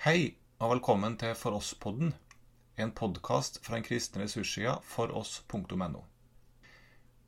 Hei 0.00 0.30
og 0.64 0.70
velkommen 0.70 1.18
til 1.20 1.34
For 1.36 1.52
oss-podden, 1.58 2.14
en 2.80 2.92
podkast 2.96 3.58
fra 3.60 3.74
den 3.76 3.82
kristne 3.84 4.22
ressurssida 4.22 4.78
foross.no. 4.88 6.00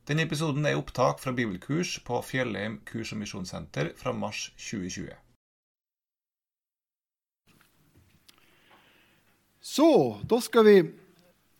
Denne 0.09 0.25
episoden 0.25 0.65
er 0.65 0.79
opptak 0.79 1.21
fra 1.21 1.35
bibelkurs 1.37 1.99
på 2.07 2.17
Fjellheim 2.25 2.79
kurs- 2.89 3.13
og 3.13 3.21
misjonssenter 3.21 3.91
fra 3.93 4.15
mars 4.17 4.47
2020. 4.57 5.13
Så, 9.61 10.19
då 10.23 10.41
ska 10.41 10.61
vi 10.61 10.91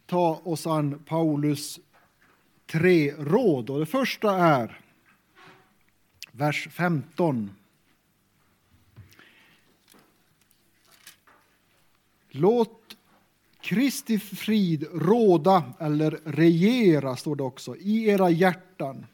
ta 0.05 0.41
oss 0.43 0.67
an 0.67 1.03
Paulus 1.05 1.79
tre 2.65 3.11
råd. 3.11 3.69
Och 3.69 3.79
det 3.79 3.85
första 3.85 4.37
är 4.37 4.81
vers 6.31 6.67
15. 6.71 7.51
Låt 12.35 12.97
Kristi 13.61 14.19
frid 14.19 14.87
råda 14.93 15.73
eller 15.79 16.11
regera, 16.25 17.15
står 17.15 17.35
det 17.35 17.43
också, 17.43 17.75
i 17.75 18.09
era 18.09 18.29
hjärtan. 18.29 19.05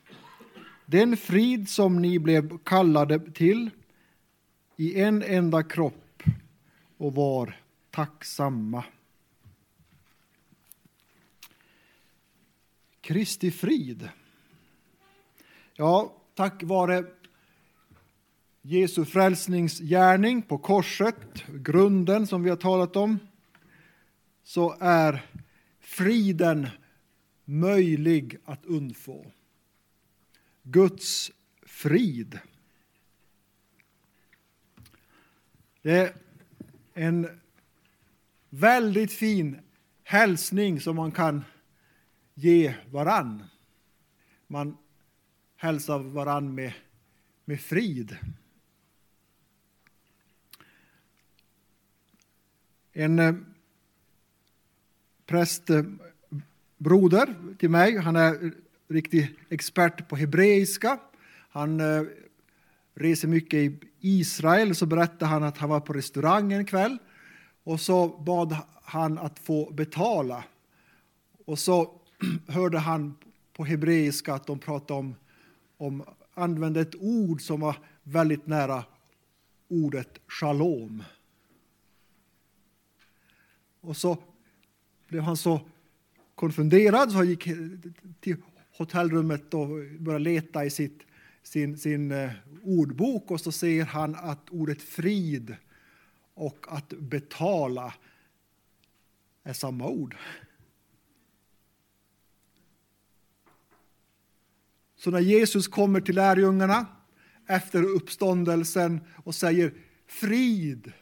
Den 0.86 1.18
frid 1.18 1.70
som 1.70 2.02
ni 2.02 2.20
blev 2.20 2.58
kallade 2.58 3.32
till 3.32 3.70
i 4.76 5.02
en 5.02 5.24
enda 5.24 5.64
kropp 5.64 6.24
och 6.98 7.16
var 7.16 7.60
tacksamma. 7.92 8.84
Kristi 13.02 13.52
frid. 13.52 14.10
Ja, 15.76 16.14
tack 16.36 16.64
vare 16.64 17.06
Jesu 18.62 19.06
frälsningsgärning 19.06 20.42
på 20.42 20.58
korset, 20.58 21.46
grunden 21.48 22.28
som 22.28 22.44
vi 22.44 22.50
har 22.50 22.58
talat 22.58 22.96
om, 22.96 23.20
så 24.44 24.76
är 24.80 25.26
friden 25.80 26.68
möjlig 27.46 28.38
att 28.46 28.66
undfå. 28.66 29.32
Guds 30.64 31.32
frid. 31.62 32.40
Det 35.82 35.92
är 35.92 36.14
en 36.94 37.40
väldigt 38.50 39.14
fin 39.14 39.60
hälsning 40.04 40.82
som 40.82 40.96
man 40.96 41.12
kan 41.12 41.46
ge 42.34 42.76
varann. 42.92 43.44
Man 44.48 44.78
hälsar 45.56 46.00
varann 46.00 46.56
med, 46.56 46.74
med 47.46 47.62
frid. 47.62 48.18
En 52.94 53.20
eh, 53.20 53.36
prästbroder 55.26 57.28
eh, 57.28 57.56
till 57.58 57.70
mig, 57.70 57.98
han 57.98 58.16
är 58.16 58.52
riktig 58.88 59.36
expert 59.50 60.10
på 60.10 60.16
hebreiska. 60.16 61.00
Han 61.50 61.80
eh, 61.80 62.04
reser 62.96 63.28
mycket 63.28 63.60
i 63.60 63.80
Israel, 64.00 64.76
så 64.76 64.86
berättade 64.86 65.26
han 65.26 65.44
att 65.44 65.58
han 65.58 65.70
var 65.70 65.80
på 65.80 65.94
restaurang 65.94 66.54
en 66.54 66.66
kväll 66.66 66.98
och 67.64 67.82
så 67.82 68.08
bad 68.08 68.58
han 68.84 69.18
att 69.18 69.40
få 69.40 69.72
betala. 69.72 70.44
Och 71.46 71.60
så 71.60 72.02
hörde 72.48 72.80
han 72.80 73.16
på 73.54 73.66
hebreiska 73.66 74.34
att 74.34 74.48
de 74.48 74.60
pratade 74.60 75.00
om, 75.00 75.16
om 75.78 76.04
använde 76.34 76.82
ett 76.82 76.96
ord 76.96 77.42
som 77.42 77.60
var 77.60 77.76
väldigt 78.04 78.48
nära 78.48 78.84
ordet 79.68 80.20
shalom. 80.28 81.04
Och 83.82 83.98
så 83.98 84.18
blev 85.08 85.24
han 85.24 85.38
så 85.38 85.62
konfunderad 86.36 87.12
så 87.12 87.18
han 87.18 87.28
gick 87.28 87.48
till 88.20 88.36
hotellrummet 88.78 89.54
och 89.54 89.68
började 90.00 90.24
leta 90.24 90.66
i 90.66 90.70
sitt, 90.70 91.02
sin, 91.44 91.78
sin 91.78 92.12
eh, 92.12 92.32
ordbok 92.64 93.32
och 93.32 93.42
så 93.42 93.52
ser 93.52 93.86
han 93.86 94.16
att 94.16 94.50
ordet 94.50 94.82
frid 94.82 95.56
och 96.34 96.66
att 96.70 96.90
betala 96.90 97.94
är 99.44 99.54
samma 99.54 99.88
ord. 99.88 100.16
Så 104.96 105.12
när 105.12 105.20
Jesus 105.20 105.68
kommer 105.68 106.02
till 106.02 106.16
lärjungarna 106.16 106.86
efter 107.48 107.84
uppståndelsen 107.84 109.02
och 109.24 109.36
säger 109.36 109.74
frid, 110.08 110.94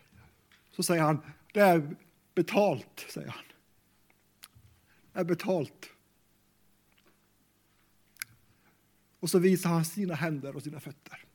så 0.72 0.84
säger 0.84 1.02
han 1.02 1.22
det 1.53 1.59
är 1.59 1.96
betalt, 2.38 3.06
säger 3.09 3.30
han. 3.30 3.44
Det 5.14 5.20
är 5.20 5.24
betalt. 5.24 5.90
Och 9.20 9.30
så 9.30 9.40
visar 9.40 9.70
han 9.70 9.86
sina 9.86 10.16
händer 10.16 10.56
och 10.56 10.64
sina 10.64 10.80
fötter. 10.80 11.26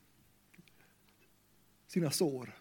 Sina 1.87 2.11
sår. 2.11 2.59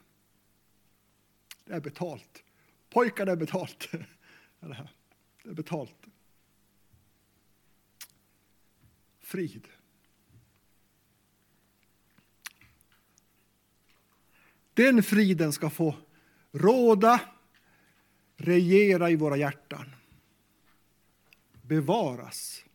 Det 1.66 1.74
är 1.74 1.80
betalt. 1.80 2.44
Pojkar, 2.90 3.26
det 3.26 3.32
är 3.32 3.36
betalt. 3.36 3.88
Det 5.44 5.50
är 5.50 5.54
betalt. 5.54 6.06
Frid. 9.20 9.68
Den 14.74 15.04
friden 15.04 15.54
ska 15.54 15.70
få 15.70 15.96
råda, 16.52 17.32
regera 18.42 19.10
i 19.10 19.16
våra 19.16 19.38
hjärtan. 19.38 19.86
Bevaras. 21.62 22.66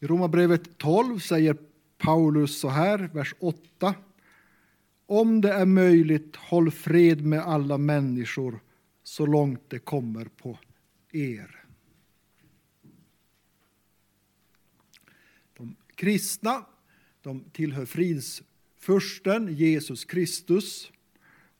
I 0.00 0.06
Romarbrevet 0.06 0.78
12 0.78 1.18
säger 1.18 1.56
Paulus 1.98 2.58
så 2.58 2.68
här, 2.68 2.98
vers 2.98 3.34
8. 3.38 3.94
Om 5.06 5.40
det 5.40 5.52
är 5.52 5.66
möjligt, 5.66 6.36
håll 6.36 6.70
fred 6.70 7.26
med 7.26 7.40
alla 7.40 7.78
människor 7.78 8.60
så 9.02 9.26
långt 9.26 9.70
det 9.70 9.78
kommer 9.78 10.24
på 10.24 10.58
er. 11.12 11.64
De 15.56 15.76
kristna 15.94 16.66
de 17.22 17.44
tillhör 17.52 17.86
fridsfursten 17.86 19.54
Jesus 19.54 20.04
Kristus 20.04 20.92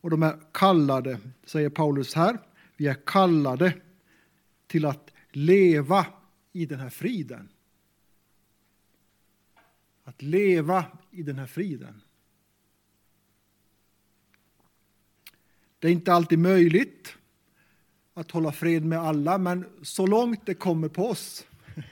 och 0.01 0.09
de 0.09 0.23
är 0.23 0.39
kallade, 0.51 1.19
säger 1.43 1.69
Paulus 1.69 2.13
här, 2.13 2.37
vi 2.77 2.87
är 2.87 2.97
kallade 3.05 3.73
till 4.67 4.85
att 4.85 5.13
leva 5.31 6.05
i 6.51 6.65
den 6.65 6.79
här 6.79 6.89
friden. 6.89 7.49
Att 10.03 10.21
leva 10.21 10.85
i 11.11 11.23
den 11.23 11.39
här 11.39 11.47
friden. 11.47 12.01
Det 15.79 15.87
är 15.87 15.91
inte 15.91 16.13
alltid 16.13 16.39
möjligt 16.39 17.15
att 18.13 18.31
hålla 18.31 18.51
fred 18.51 18.85
med 18.85 18.99
alla, 18.99 19.37
men 19.37 19.65
så 19.81 20.07
långt 20.07 20.45
det 20.45 20.53
kommer 20.53 20.89
på 20.89 21.09
oss. 21.09 21.47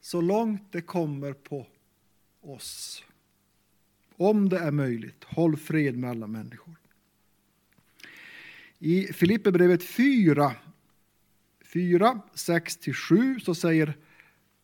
så 0.00 0.20
långt 0.20 0.72
det 0.72 0.80
kommer 0.80 1.32
på 1.32 1.66
oss. 2.40 3.04
Om 4.16 4.48
det 4.48 4.58
är 4.58 4.70
möjligt, 4.70 5.24
håll 5.24 5.56
fred 5.56 5.98
med 5.98 6.10
alla 6.10 6.26
människor. 6.26 6.76
I 8.78 9.12
Filipperbrevet 9.12 9.84
4, 9.84 10.52
4 11.64 12.20
6-7 12.34 13.38
så 13.38 13.54
säger 13.54 13.96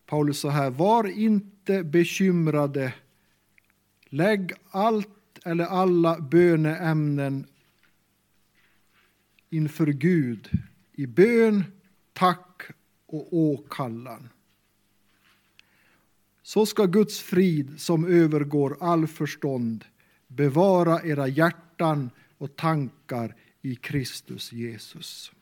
Paulus 0.07 0.41
så 0.41 0.49
här, 0.49 0.71
var 0.71 1.05
inte 1.05 1.85
bekymrade, 1.85 2.95
lägg 4.05 4.53
allt 4.71 5.09
eller 5.45 5.65
alla 5.65 6.21
böneämnen 6.21 7.47
inför 9.51 9.87
Gud 9.87 10.51
i 10.93 11.07
bön, 11.07 11.65
tack 12.13 12.63
och 13.07 13.37
åkallan. 13.37 14.29
Så 16.49 16.67
ska 16.67 16.87
Guds 16.87 17.21
frid 17.21 17.81
som 17.81 18.05
övergår 18.05 18.77
all 18.81 19.07
förstånd 19.07 19.85
bevara 20.27 21.03
era 21.03 21.29
hjärtan 21.29 22.11
och 22.39 22.57
tankar 22.57 23.35
i 23.63 23.77
Kristus 23.77 24.53
Jesus. 24.53 25.33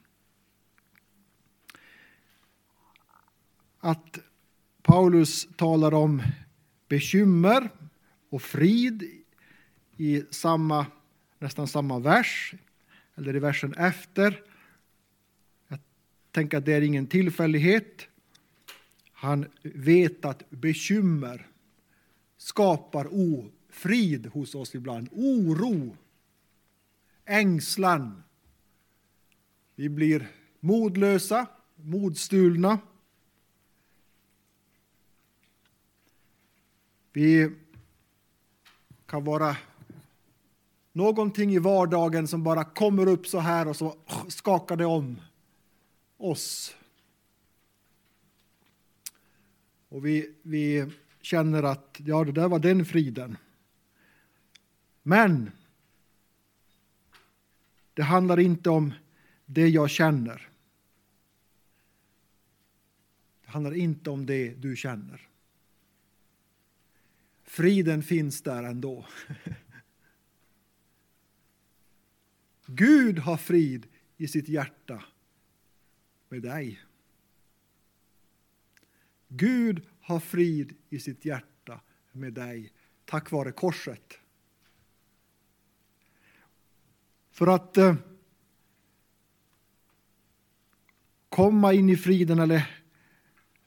Att 3.79 4.19
Paulus 4.83 5.49
talar 5.57 5.95
om 5.95 6.23
bekymmer 6.89 7.69
och 8.31 8.43
frid 8.43 9.03
i 9.97 10.25
samma, 10.31 10.87
nästan 11.39 11.69
samma 11.69 11.99
vers, 11.99 12.55
eller 13.15 13.37
i 13.37 13.39
versen 13.39 13.75
efter. 13.75 14.43
Jag 15.69 15.79
tänker 16.31 16.59
att 16.59 16.65
det 16.65 16.73
är 16.73 16.83
ingen 16.83 17.07
tillfällighet. 17.07 18.09
Han 19.19 19.47
vet 19.63 20.25
att 20.25 20.51
bekymmer 20.51 21.47
skapar 22.37 23.09
ofrid 23.11 24.27
hos 24.27 24.55
oss 24.55 24.75
ibland. 24.75 25.09
Oro, 25.13 25.97
ängslan. 27.25 28.23
Vi 29.75 29.89
blir 29.89 30.31
modlösa, 30.61 31.47
modstulna. 31.77 32.79
Vi 37.13 37.51
kan 39.07 39.25
vara 39.25 39.57
någonting 40.93 41.55
i 41.55 41.59
vardagen 41.59 42.29
som 42.29 42.43
bara 42.43 42.65
kommer 42.65 43.07
upp 43.07 43.27
så 43.27 43.39
här 43.39 43.69
och 43.69 43.77
så 43.77 43.97
skakar 44.29 44.77
det 44.77 44.87
om 44.87 45.21
oss. 46.17 46.77
Och 49.97 50.07
vi, 50.07 50.35
vi 50.43 50.91
känner 51.21 51.63
att 51.63 52.01
ja, 52.05 52.25
det 52.25 52.33
där 52.33 52.49
var 52.49 52.59
den 52.59 52.85
friden. 52.85 53.37
Men 55.03 55.51
det 57.95 58.03
handlar 58.03 58.41
inte 58.41 58.71
om 58.71 58.95
det 59.47 59.69
jag 59.69 59.91
känner. 59.91 60.49
Det 63.45 63.51
handlar 63.51 63.75
inte 63.75 64.11
om 64.11 64.27
det 64.27 64.55
du 64.55 64.77
känner. 64.77 65.29
Friden 67.43 68.03
finns 68.03 68.43
där 68.43 68.63
ändå. 68.63 69.07
Gud 72.67 73.19
har 73.19 73.37
frid 73.37 73.87
i 74.17 74.29
sitt 74.29 74.49
hjärta 74.49 75.05
med 76.29 76.43
dig. 76.43 76.86
Gud 79.29 79.87
har 80.01 80.21
frid 80.21 80.77
i 80.91 80.99
sitt 80.99 81.25
hjärta 81.25 81.81
med 82.13 82.33
dig 82.33 82.73
tack 83.05 83.31
vare 83.31 83.53
korset. 83.53 84.19
För 87.31 87.47
att 87.47 87.77
eh, 87.77 87.95
komma 91.29 91.73
in 91.73 91.89
i 91.89 91.97
friden 91.97 92.39
eller 92.39 92.71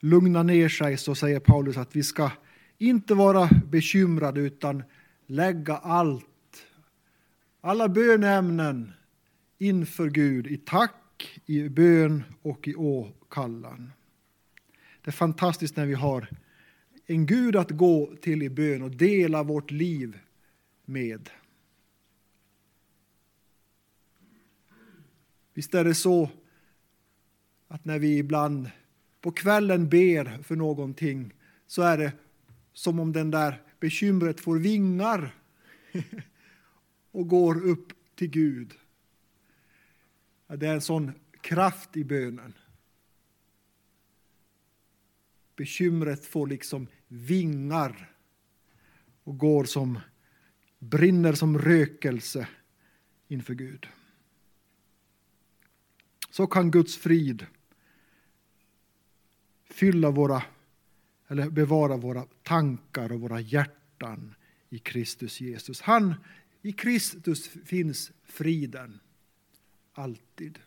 lugna 0.00 0.42
ner 0.42 0.68
sig 0.68 0.96
så 0.96 1.14
säger 1.14 1.40
Paulus 1.40 1.76
att 1.76 1.96
vi 1.96 2.02
ska 2.02 2.30
inte 2.78 3.14
vara 3.14 3.48
bekymrade 3.70 4.40
utan 4.40 4.82
lägga 5.26 5.76
allt, 5.76 6.66
alla 7.60 7.88
bönämnen 7.88 8.92
inför 9.58 10.10
Gud 10.10 10.46
i 10.46 10.56
tack, 10.56 11.40
i 11.46 11.68
bön 11.68 12.24
och 12.42 12.68
i 12.68 12.74
åkallan. 12.74 13.92
Det 15.02 15.10
är 15.10 15.12
fantastiskt 15.12 15.76
när 15.76 15.86
vi 15.86 15.94
har 15.94 16.28
en 17.06 17.26
Gud 17.26 17.56
att 17.56 17.70
gå 17.70 18.16
till 18.20 18.42
i 18.42 18.50
bön 18.50 18.82
och 18.82 18.90
dela 18.90 19.42
vårt 19.42 19.70
liv 19.70 20.18
med. 20.84 21.30
Visst 25.54 25.74
är 25.74 25.84
det 25.84 25.94
så 25.94 26.30
att 27.68 27.84
när 27.84 27.98
vi 27.98 28.18
ibland 28.18 28.70
på 29.20 29.32
kvällen 29.32 29.88
ber 29.88 30.42
för 30.42 30.56
någonting 30.56 31.34
så 31.66 31.82
är 31.82 31.98
det 31.98 32.12
som 32.72 33.00
om 33.00 33.12
den 33.12 33.30
där 33.30 33.62
bekymret 33.80 34.40
får 34.40 34.58
vingar 34.58 35.34
och 37.10 37.28
går 37.28 37.66
upp 37.66 37.92
till 38.14 38.30
Gud. 38.30 38.74
Det 40.46 40.66
är 40.66 40.74
en 40.74 40.80
sån 40.80 41.12
kraft 41.40 41.96
i 41.96 42.04
bönen. 42.04 42.52
Bekymret 45.60 46.26
får 46.26 46.46
liksom 46.46 46.86
vingar 47.08 48.12
och 49.24 49.38
går 49.38 49.64
som 49.64 49.98
brinner 50.78 51.32
som 51.32 51.58
rökelse 51.58 52.48
inför 53.28 53.54
Gud. 53.54 53.86
Så 56.30 56.46
kan 56.46 56.70
Guds 56.70 56.96
frid 56.96 57.46
fylla 59.64 60.10
våra 60.10 60.42
eller 61.28 61.50
bevara 61.50 61.96
våra 61.96 62.26
tankar 62.42 63.12
och 63.12 63.20
våra 63.20 63.40
hjärtan 63.40 64.34
i 64.68 64.78
Kristus 64.78 65.40
Jesus. 65.40 65.80
Han, 65.80 66.14
I 66.62 66.72
Kristus 66.72 67.48
finns 67.48 68.12
friden 68.24 69.00
alltid. 69.92 70.58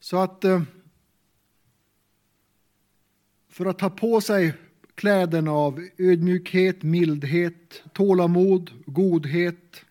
Så 0.00 0.16
att 0.16 0.44
eh, 0.44 0.62
för 3.52 3.66
att 3.66 3.78
ta 3.78 3.90
på 3.90 4.20
sig 4.20 4.54
kläderna 4.94 5.50
av 5.50 5.88
ödmjukhet, 5.98 6.82
mildhet, 6.82 7.82
tålamod, 7.92 8.70
godhet 8.86 9.84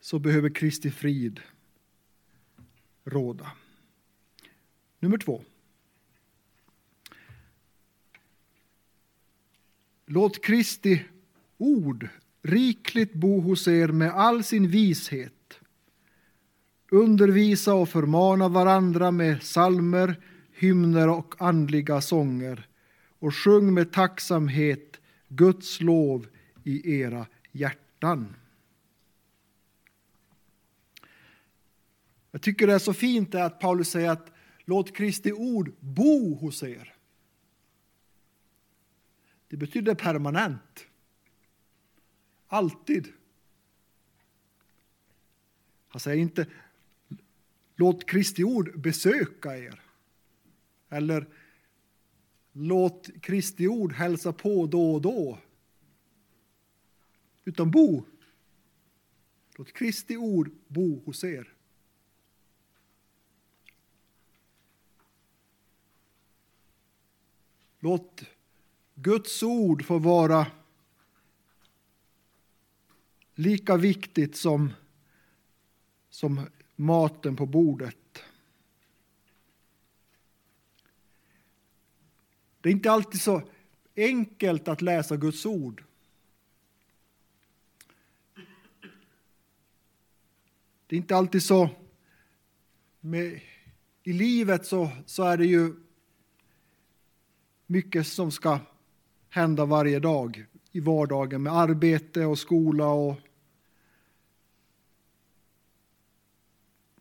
så 0.00 0.18
behöver 0.18 0.48
Kristi 0.48 0.90
frid 0.90 1.40
råda. 3.04 3.52
Nummer 4.98 5.18
två. 5.18 5.42
Låt 10.06 10.44
Kristi 10.44 11.04
ord 11.58 12.08
rikligt 12.42 13.14
bo 13.14 13.40
hos 13.40 13.68
er 13.68 13.88
med 13.88 14.10
all 14.10 14.44
sin 14.44 14.68
vishet. 14.68 15.60
Undervisa 16.90 17.74
och 17.74 17.88
förmana 17.88 18.48
varandra 18.48 19.10
med 19.10 19.42
salmer, 19.42 20.16
hymner 20.60 21.08
och 21.08 21.34
andliga 21.38 22.00
sånger 22.00 22.68
och 23.18 23.34
sjung 23.34 23.74
med 23.74 23.92
tacksamhet 23.92 25.00
Guds 25.28 25.80
lov 25.80 26.26
i 26.64 27.00
era 27.00 27.26
hjärtan. 27.52 28.36
Jag 32.30 32.42
tycker 32.42 32.66
det 32.66 32.74
är 32.74 32.78
så 32.78 32.94
fint 32.94 33.34
att 33.34 33.60
Paulus 33.60 33.88
säger 33.90 34.10
att 34.10 34.32
låt 34.64 34.96
Kristi 34.96 35.32
ord 35.32 35.72
bo 35.80 36.34
hos 36.34 36.62
er. 36.62 36.94
Det 39.48 39.56
betyder 39.56 39.94
permanent. 39.94 40.86
Alltid. 42.46 43.08
Han 45.88 46.00
säger 46.00 46.22
inte 46.22 46.46
låt 47.76 48.06
Kristi 48.06 48.44
ord 48.44 48.80
besöka 48.80 49.58
er. 49.58 49.80
Eller 50.90 51.26
låt 52.52 53.10
Kristi 53.22 53.68
ord 53.68 53.92
hälsa 53.92 54.32
på 54.32 54.66
då 54.66 54.94
och 54.94 55.02
då. 55.02 55.38
Utan 57.44 57.70
bo. 57.70 58.04
Låt 59.56 59.72
Kristi 59.72 60.16
ord 60.16 60.50
bo 60.68 61.02
hos 61.04 61.24
er. 61.24 61.52
Låt 67.78 68.22
Guds 68.94 69.42
ord 69.42 69.84
få 69.84 69.98
vara 69.98 70.46
lika 73.34 73.76
viktigt 73.76 74.36
som, 74.36 74.72
som 76.10 76.46
maten 76.76 77.36
på 77.36 77.46
bordet. 77.46 78.09
Det 82.60 82.68
är 82.68 82.72
inte 82.72 82.90
alltid 82.90 83.20
så 83.20 83.42
enkelt 83.96 84.68
att 84.68 84.82
läsa 84.82 85.16
Guds 85.16 85.46
ord. 85.46 85.84
Det 90.86 90.96
är 90.96 90.98
inte 90.98 91.16
alltid 91.16 91.42
så. 91.42 91.70
Med, 93.00 93.40
I 94.02 94.12
livet 94.12 94.66
så, 94.66 94.90
så 95.06 95.22
är 95.22 95.36
det 95.36 95.46
ju 95.46 95.74
mycket 97.66 98.06
som 98.06 98.30
ska 98.30 98.58
hända 99.28 99.64
varje 99.64 99.98
dag 99.98 100.46
i 100.72 100.80
vardagen 100.80 101.42
med 101.42 101.52
arbete 101.52 102.24
och 102.24 102.38
skola 102.38 102.86
och 102.86 103.16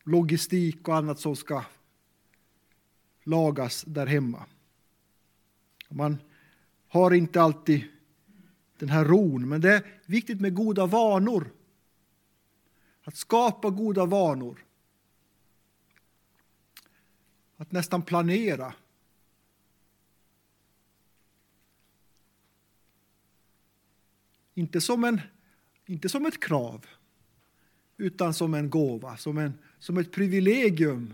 logistik 0.04 0.88
och 0.88 0.96
annat 0.96 1.20
som 1.20 1.36
ska 1.36 1.64
lagas 3.24 3.84
där 3.84 4.06
hemma. 4.06 4.46
Man 5.90 6.18
har 6.88 7.14
inte 7.14 7.42
alltid 7.42 7.84
den 8.78 8.90
här 8.90 9.06
ron, 9.06 9.50
men 9.50 9.62
det 9.62 9.74
är 9.74 9.86
viktigt 10.06 10.42
med 10.42 10.54
goda 10.54 10.86
vanor. 10.86 11.52
Att 13.04 13.16
skapa 13.16 13.70
goda 13.70 14.06
vanor. 14.06 14.66
Att 17.58 17.72
nästan 17.72 18.02
planera. 18.02 18.74
Inte 24.54 24.82
som, 24.82 25.04
en, 25.04 25.22
inte 25.86 26.10
som 26.10 26.26
ett 26.26 26.40
krav, 26.40 26.86
utan 27.98 28.34
som 28.34 28.54
en 28.54 28.70
gåva, 28.70 29.18
som, 29.18 29.38
en, 29.38 29.54
som 29.80 29.98
ett 29.98 30.12
privilegium 30.12 31.14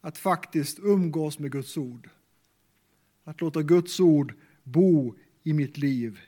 att 0.00 0.18
faktiskt 0.18 0.78
umgås 0.78 1.38
med 1.38 1.52
Guds 1.52 1.76
ord. 1.76 2.10
Att 3.28 3.40
låta 3.40 3.62
Guds 3.62 4.00
ord 4.00 4.34
bo 4.64 5.14
i 5.42 5.52
mitt 5.52 5.78
liv, 5.78 6.20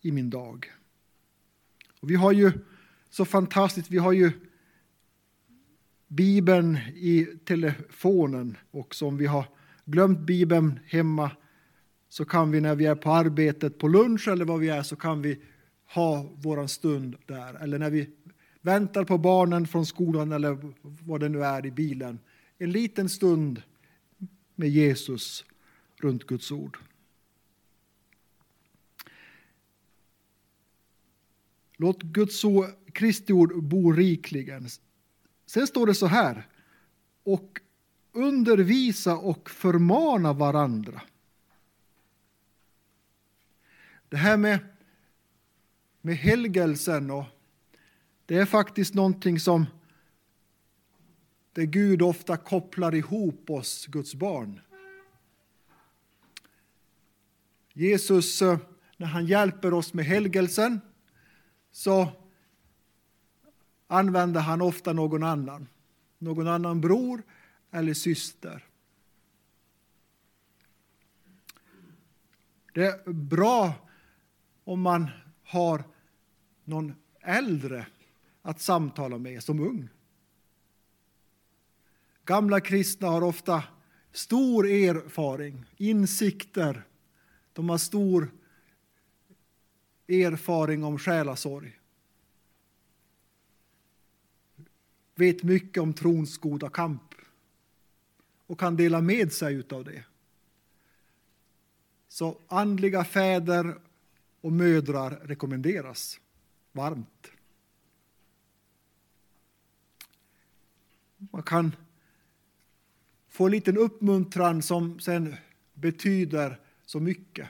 i 0.00 0.12
min 0.12 0.30
dag. 0.30 0.72
Och 2.00 2.10
vi 2.10 2.14
har 2.14 2.32
ju 2.32 2.52
så 3.10 3.24
fantastiskt, 3.24 3.90
vi 3.90 3.98
har 3.98 4.12
ju 4.12 4.32
Bibeln 6.08 6.78
i 6.94 7.26
telefonen 7.44 8.56
och 8.70 8.94
om 9.02 9.16
vi 9.16 9.26
har 9.26 9.44
glömt 9.84 10.18
Bibeln 10.18 10.80
hemma 10.86 11.30
så 12.08 12.24
kan 12.24 12.50
vi 12.50 12.60
när 12.60 12.74
vi 12.74 12.86
är 12.86 12.94
på 12.94 13.10
arbetet 13.10 13.78
på 13.78 13.88
lunch 13.88 14.28
eller 14.28 14.44
vad 14.44 14.60
vi 14.60 14.68
är 14.68 14.82
så 14.82 14.96
kan 14.96 15.22
vi 15.22 15.38
ha 15.94 16.30
våran 16.36 16.68
stund 16.68 17.16
där. 17.26 17.54
Eller 17.54 17.78
när 17.78 17.90
vi 17.90 18.10
väntar 18.60 19.04
på 19.04 19.18
barnen 19.18 19.66
från 19.66 19.86
skolan 19.86 20.32
eller 20.32 20.58
vad 20.82 21.20
det 21.20 21.28
nu 21.28 21.44
är 21.44 21.66
i 21.66 21.70
bilen. 21.70 22.18
En 22.58 22.72
liten 22.72 23.08
stund 23.08 23.62
med 24.54 24.68
Jesus 24.68 25.44
runt 26.04 26.26
Guds 26.26 26.52
ord. 26.52 26.78
Låt 31.76 32.02
Guds 32.02 32.44
ord, 32.44 32.66
Kristi 32.92 33.32
ord 33.32 33.64
bo 33.64 33.92
rikligen. 33.92 34.68
Sen 35.46 35.66
står 35.66 35.86
det 35.86 35.94
så 35.94 36.06
här. 36.06 36.48
Och 37.22 37.60
undervisa 38.12 39.16
och 39.16 39.50
förmana 39.50 40.32
varandra. 40.32 41.02
Det 44.08 44.16
här 44.16 44.36
med, 44.36 44.58
med 46.00 46.16
helgelsen 46.16 47.10
och 47.10 47.24
det 48.26 48.36
är 48.36 48.46
faktiskt 48.46 48.94
någonting 48.94 49.40
som 49.40 49.66
det 51.52 51.66
Gud 51.66 52.02
ofta 52.02 52.36
kopplar 52.36 52.94
ihop 52.94 53.50
oss, 53.50 53.86
Guds 53.86 54.14
barn. 54.14 54.60
Jesus, 57.76 58.42
eh, 58.42 58.58
när 58.96 59.06
han 59.06 59.26
hjälper 59.26 59.74
oss 59.74 59.94
med 59.94 60.04
helgelsen, 60.04 60.80
så 61.72 62.08
använder 63.86 64.40
han 64.40 64.60
ofta 64.60 64.92
någon 64.92 65.22
annan. 65.22 65.68
Någon 66.18 66.48
annan 66.48 66.80
bror 66.80 67.22
eller 67.70 67.94
syster. 67.94 68.64
Det 72.74 72.86
är 72.86 73.12
bra 73.12 73.74
om 74.64 74.80
man 74.80 75.10
har 75.42 75.84
någon 76.64 76.94
äldre 77.20 77.86
att 78.42 78.60
samtala 78.60 79.18
med 79.18 79.42
som 79.42 79.60
ung. 79.60 79.88
Gamla 82.24 82.60
kristna 82.60 83.08
har 83.08 83.22
ofta 83.22 83.62
stor 84.12 84.66
erfaring, 84.66 85.64
insikter. 85.76 86.84
De 87.54 87.68
har 87.68 87.78
stor 87.78 88.30
erfaring 90.08 90.84
om 90.84 90.98
själasorg. 90.98 91.80
Vet 95.14 95.42
mycket 95.42 95.82
om 95.82 95.94
trons 95.94 96.38
goda 96.38 96.70
kamp 96.70 97.14
och 98.46 98.60
kan 98.60 98.76
dela 98.76 99.00
med 99.00 99.32
sig 99.32 99.62
av 99.70 99.84
det. 99.84 100.04
Så 102.08 102.38
andliga 102.48 103.04
fäder 103.04 103.74
och 104.40 104.52
mödrar 104.52 105.10
rekommenderas 105.10 106.20
varmt. 106.72 107.30
Man 111.16 111.42
kan 111.42 111.76
få 113.28 113.46
en 113.46 113.52
liten 113.52 113.78
uppmuntran 113.78 114.62
som 114.62 115.00
sen 115.00 115.36
betyder 115.74 116.63
så 116.84 117.00
mycket. 117.00 117.48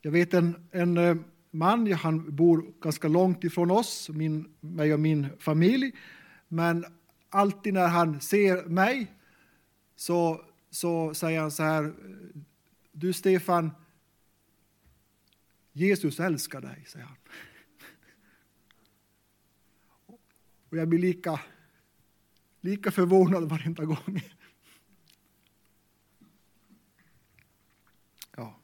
Jag 0.00 0.10
vet 0.10 0.34
en, 0.34 0.68
en 0.70 0.96
eh, 0.96 1.16
man, 1.50 1.92
han 1.92 2.36
bor 2.36 2.72
ganska 2.80 3.08
långt 3.08 3.44
ifrån 3.44 3.70
oss, 3.70 4.08
min, 4.08 4.54
mig 4.60 4.94
och 4.94 5.00
min 5.00 5.28
familj. 5.38 5.92
Men 6.48 6.84
alltid 7.28 7.74
när 7.74 7.88
han 7.88 8.20
ser 8.20 8.64
mig 8.64 9.12
så, 9.96 10.44
så 10.70 11.14
säger 11.14 11.40
han 11.40 11.50
så 11.50 11.62
här, 11.62 11.94
du 12.92 13.12
Stefan, 13.12 13.70
Jesus 15.72 16.20
älskar 16.20 16.60
dig, 16.60 16.84
säger 16.86 17.06
han. 17.06 17.16
Och 20.68 20.76
jag 20.76 20.88
blir 20.88 20.98
lika, 20.98 21.40
lika 22.66 22.90
förvånad 22.90 23.48
varenda 23.48 23.84
gång. 23.84 24.20
Ja. 28.36 28.60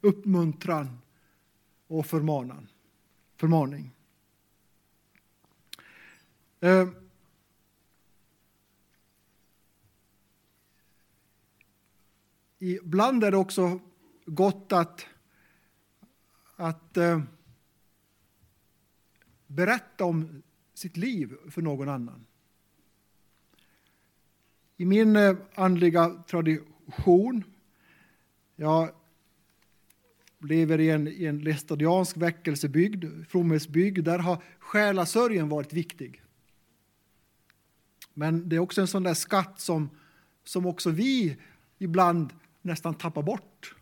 Uppmuntran 0.00 0.98
och 1.86 2.06
förmanan. 2.06 2.68
förmaning. 3.36 3.90
Eh. 6.60 6.88
Ibland 12.58 13.24
är 13.24 13.30
det 13.30 13.36
också 13.36 13.80
gott 14.26 14.72
att, 14.72 15.06
att 16.56 16.96
eh, 16.96 17.22
berätta 19.46 20.04
om 20.04 20.42
sitt 20.74 20.96
liv 20.96 21.36
för 21.50 21.62
någon 21.62 21.88
annan. 21.88 22.27
I 24.80 24.84
min 24.84 25.16
eh, 25.16 25.36
andliga 25.54 26.22
tradition, 26.26 27.44
jag 28.56 28.90
lever 30.38 30.80
i 30.80 30.90
en, 30.90 31.08
i 31.08 31.24
en 31.24 31.38
lestadiansk 31.38 32.16
väckelsebygd, 32.16 33.04
fromhetsbygd, 33.28 34.04
där 34.04 34.18
har 34.18 34.42
själasörjen 34.58 35.48
varit 35.48 35.72
viktig. 35.72 36.22
Men 38.14 38.48
det 38.48 38.56
är 38.56 38.60
också 38.60 38.80
en 38.80 38.86
sån 38.86 39.02
där 39.02 39.14
skatt 39.14 39.60
som, 39.60 39.90
som 40.44 40.66
också 40.66 40.90
vi 40.90 41.36
ibland 41.78 42.32
nästan 42.62 42.94
tappar 42.94 43.22
bort. 43.22 43.74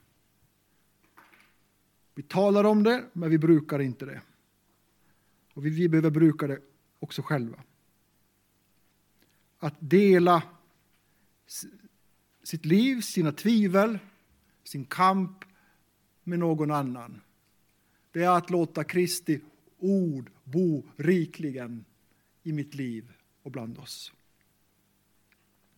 Vi 2.14 2.22
talar 2.22 2.64
om 2.64 2.82
det, 2.82 3.04
men 3.12 3.30
vi 3.30 3.38
brukar 3.38 3.78
inte 3.78 4.04
det. 4.04 4.20
Och 5.54 5.66
vi, 5.66 5.70
vi 5.70 5.88
behöver 5.88 6.10
bruka 6.10 6.46
det 6.46 6.58
också 6.98 7.22
själva. 7.22 7.62
Att 9.58 9.74
dela 9.78 10.42
sitt 12.42 12.64
liv, 12.64 13.00
sina 13.00 13.32
tvivel, 13.32 13.98
sin 14.64 14.84
kamp 14.84 15.44
med 16.22 16.38
någon 16.38 16.70
annan. 16.70 17.20
Det 18.12 18.22
är 18.22 18.38
att 18.38 18.50
låta 18.50 18.84
Kristi 18.84 19.40
ord 19.78 20.30
bo 20.44 20.82
rikligen 20.96 21.84
i 22.42 22.52
mitt 22.52 22.74
liv 22.74 23.12
och 23.42 23.50
bland 23.50 23.78
oss. 23.78 24.12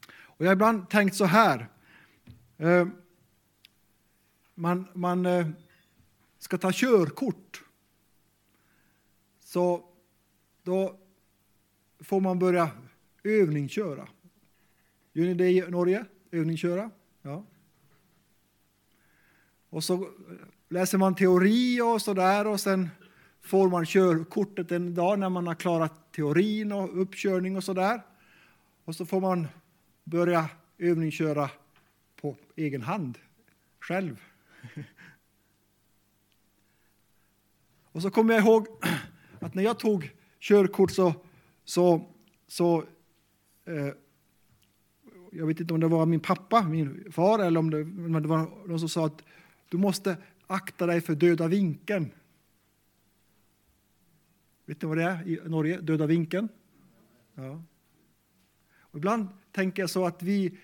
Och 0.08 0.44
jag 0.44 0.48
har 0.48 0.52
ibland 0.52 0.90
tänkt 0.90 1.16
så 1.16 1.24
här. 1.24 1.68
Eh, 2.56 2.88
man, 4.54 4.86
man 4.94 5.26
eh, 5.26 5.48
ska 6.38 6.58
ta 6.58 6.70
körkort. 6.72 7.64
Så 9.40 9.84
då 10.62 11.00
får 12.00 12.20
man 12.20 12.38
börja 12.38 12.70
övningsköra. 13.22 14.08
Gör 15.12 15.26
ni 15.26 15.34
det 15.34 15.50
i 15.50 15.60
Norge? 15.60 16.04
Övningsköra? 16.30 16.90
Ja. 17.22 17.44
Och 19.70 19.84
så 19.84 20.08
läser 20.68 20.98
man 20.98 21.14
teori 21.14 21.80
och 21.80 22.02
så 22.02 22.14
där 22.14 22.46
och 22.46 22.60
sen 22.60 22.88
får 23.40 23.68
man 23.68 23.86
körkortet 23.86 24.72
en 24.72 24.94
dag 24.94 25.18
när 25.18 25.28
man 25.28 25.46
har 25.46 25.54
klarat 25.54 26.12
teorin 26.12 26.72
och 26.72 27.02
uppkörning 27.02 27.56
och 27.56 27.64
så 27.64 27.72
där. 27.72 28.02
Och 28.84 28.94
så 28.94 29.06
får 29.06 29.20
man 29.20 29.48
börja 30.04 30.48
övningsköra 30.78 31.50
på 32.20 32.36
egen 32.56 32.82
hand, 32.82 33.18
själv. 33.80 34.20
Och 37.92 38.02
så 38.02 38.10
kommer 38.10 38.34
jag 38.34 38.44
ihåg 38.44 38.66
att 39.38 39.54
när 39.54 39.62
jag 39.62 39.78
tog 39.78 40.10
körkort 40.40 40.90
så, 40.90 41.14
så, 41.64 42.06
så 42.46 42.78
eh, 43.64 43.94
jag 45.38 45.46
vet 45.46 45.60
inte 45.60 45.74
om 45.74 45.80
det 45.80 45.88
var 45.88 46.06
min 46.06 46.20
pappa, 46.20 46.62
min 46.62 47.12
far, 47.12 47.38
eller 47.38 47.60
om 47.60 47.70
det, 47.70 47.82
om 47.82 48.12
det 48.12 48.28
var 48.28 48.68
någon 48.68 48.80
som 48.80 48.88
sa 48.88 49.06
att 49.06 49.24
du 49.68 49.78
måste 49.78 50.16
akta 50.46 50.86
dig 50.86 51.00
för 51.00 51.14
döda 51.14 51.48
vinkeln. 51.48 52.10
Vet 54.64 54.82
ni 54.82 54.88
vad 54.88 54.96
det 54.98 55.02
är 55.02 55.28
i 55.28 55.40
Norge? 55.48 55.80
Döda 55.80 56.06
vinkeln? 56.06 56.48
Ja. 57.34 57.62
Och 58.78 58.98
ibland 58.98 59.28
tänker 59.52 59.82
jag 59.82 59.90
så 59.90 60.06
att 60.06 60.22
vi 60.22 60.58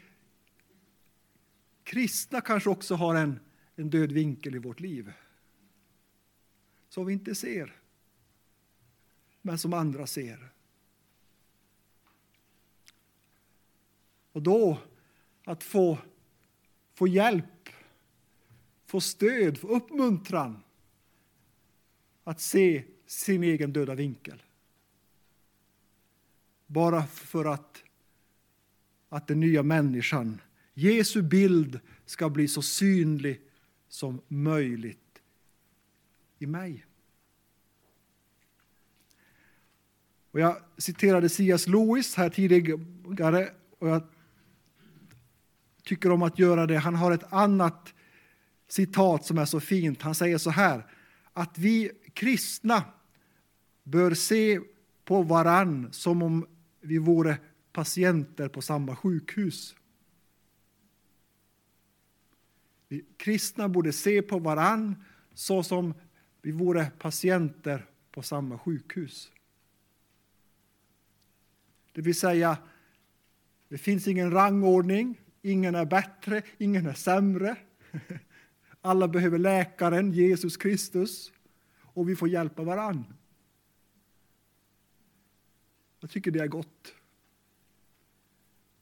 kristna 1.84 2.40
kanske 2.40 2.70
också 2.70 2.94
har 2.94 3.14
en, 3.14 3.40
en 3.76 3.90
död 3.90 4.12
vinkel 4.12 4.54
i 4.54 4.58
vårt 4.58 4.80
liv. 4.80 5.12
Som 6.88 7.06
vi 7.06 7.12
inte 7.12 7.34
ser, 7.34 7.72
men 9.42 9.58
som 9.58 9.72
andra 9.72 10.06
ser. 10.06 10.53
Och 14.34 14.42
då 14.42 14.78
att 15.44 15.62
få, 15.62 15.98
få 16.94 17.08
hjälp, 17.08 17.68
få 18.86 19.00
stöd, 19.00 19.58
få 19.58 19.68
uppmuntran 19.68 20.62
att 22.24 22.40
se 22.40 22.84
sin 23.06 23.42
egen 23.42 23.72
döda 23.72 23.94
vinkel. 23.94 24.42
Bara 26.66 27.06
för 27.06 27.44
att, 27.44 27.84
att 29.08 29.26
den 29.26 29.40
nya 29.40 29.62
människan, 29.62 30.40
Jesu 30.74 31.22
bild, 31.22 31.80
ska 32.06 32.30
bli 32.30 32.48
så 32.48 32.62
synlig 32.62 33.40
som 33.88 34.20
möjligt 34.28 35.22
i 36.38 36.46
mig. 36.46 36.86
Och 40.30 40.40
jag 40.40 40.56
citerade 40.76 41.28
C.S. 41.28 41.66
Lewis 41.66 42.14
här 42.14 42.30
tidigare 42.30 43.50
och 43.78 43.88
jag 43.88 44.02
tycker 45.84 46.10
om 46.10 46.22
att 46.22 46.38
göra 46.38 46.66
det. 46.66 46.78
Han 46.78 46.94
har 46.94 47.12
ett 47.12 47.32
annat 47.32 47.94
citat 48.68 49.24
som 49.24 49.38
är 49.38 49.44
så 49.44 49.60
fint. 49.60 50.02
Han 50.02 50.14
säger 50.14 50.38
så 50.38 50.50
här 50.50 50.86
att 51.32 51.58
vi 51.58 51.90
kristna 52.12 52.84
bör 53.82 54.14
se 54.14 54.60
på 55.04 55.22
varann 55.22 55.92
som 55.92 56.22
om 56.22 56.46
vi 56.80 56.98
vore 56.98 57.38
patienter 57.72 58.48
på 58.48 58.62
samma 58.62 58.96
sjukhus. 58.96 59.76
Vi 62.88 63.04
kristna 63.16 63.68
borde 63.68 63.92
se 63.92 64.22
på 64.22 64.38
varann 64.38 65.04
så 65.34 65.62
som 65.62 65.94
vi 66.42 66.52
vore 66.52 66.90
patienter 66.98 67.86
på 68.10 68.22
samma 68.22 68.58
sjukhus. 68.58 69.32
Det 71.92 72.00
vill 72.00 72.18
säga, 72.18 72.58
det 73.68 73.78
finns 73.78 74.08
ingen 74.08 74.30
rangordning, 74.30 75.20
ingen 75.44 75.74
är 75.74 75.84
bättre, 75.84 76.42
ingen 76.58 76.86
är 76.86 76.94
sämre. 76.94 77.56
Alla 78.80 79.08
behöver 79.08 79.38
läkaren, 79.38 80.12
Jesus 80.12 80.56
Kristus, 80.56 81.32
och 81.80 82.08
vi 82.08 82.16
får 82.16 82.28
hjälpa 82.28 82.62
varann. 82.62 83.04
Jag 86.00 86.10
tycker 86.10 86.30
det 86.30 86.40
är 86.40 86.46
gott. 86.46 86.94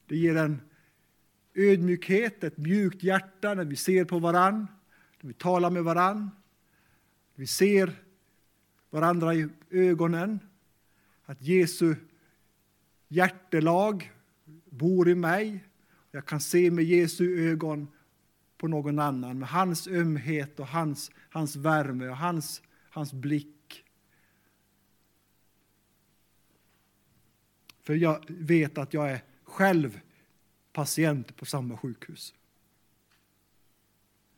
Det 0.06 0.16
ger 0.16 0.36
en 0.36 0.60
ödmjukhet, 1.54 2.44
ett 2.44 2.58
mjukt 2.58 3.02
hjärta 3.02 3.54
när 3.54 3.64
vi 3.64 3.76
ser 3.76 4.04
på 4.04 4.18
varann, 4.18 4.66
när 5.20 5.28
vi 5.28 5.34
talar 5.34 5.70
med 5.70 5.84
varann. 5.84 6.30
Vi 7.34 7.46
ser 7.46 8.02
varandra 8.90 9.34
i 9.34 9.48
ögonen, 9.70 10.40
att 11.24 11.42
Jesu 11.42 11.94
hjärtelag 13.08 14.12
bor 14.70 15.08
i 15.08 15.14
mig. 15.14 15.64
Jag 16.14 16.26
kan 16.26 16.40
se 16.40 16.70
med 16.70 16.84
Jesu 16.84 17.50
ögon 17.50 17.88
på 18.58 18.68
någon 18.68 18.98
annan, 18.98 19.38
med 19.38 19.48
hans 19.48 19.88
ömhet 19.88 20.60
och 20.60 20.66
hans, 20.66 21.10
hans 21.16 21.56
värme 21.56 22.08
och 22.08 22.16
hans, 22.16 22.62
hans 22.90 23.12
blick. 23.12 23.84
För 27.82 27.94
jag 27.94 28.24
vet 28.28 28.78
att 28.78 28.94
jag 28.94 29.10
är 29.10 29.22
själv 29.44 30.00
patient 30.72 31.36
på 31.36 31.44
samma 31.44 31.76
sjukhus. 31.76 32.34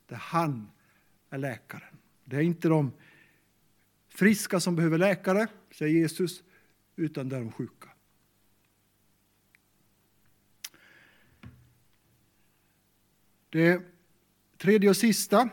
Det 0.06 0.14
är 0.14 0.18
han 0.18 0.70
är 1.30 1.38
läkaren. 1.38 1.96
Det 2.24 2.36
är 2.36 2.40
inte 2.40 2.68
de 2.68 2.92
friska 4.08 4.60
som 4.60 4.76
behöver 4.76 4.98
läkare, 4.98 5.46
säger 5.70 5.94
Jesus, 5.94 6.42
utan 6.96 7.28
det 7.28 7.36
är 7.36 7.40
de 7.40 7.52
sjuka. 7.52 7.93
Det 13.54 13.82
tredje 14.58 14.90
och 14.90 14.96
sista. 14.96 15.48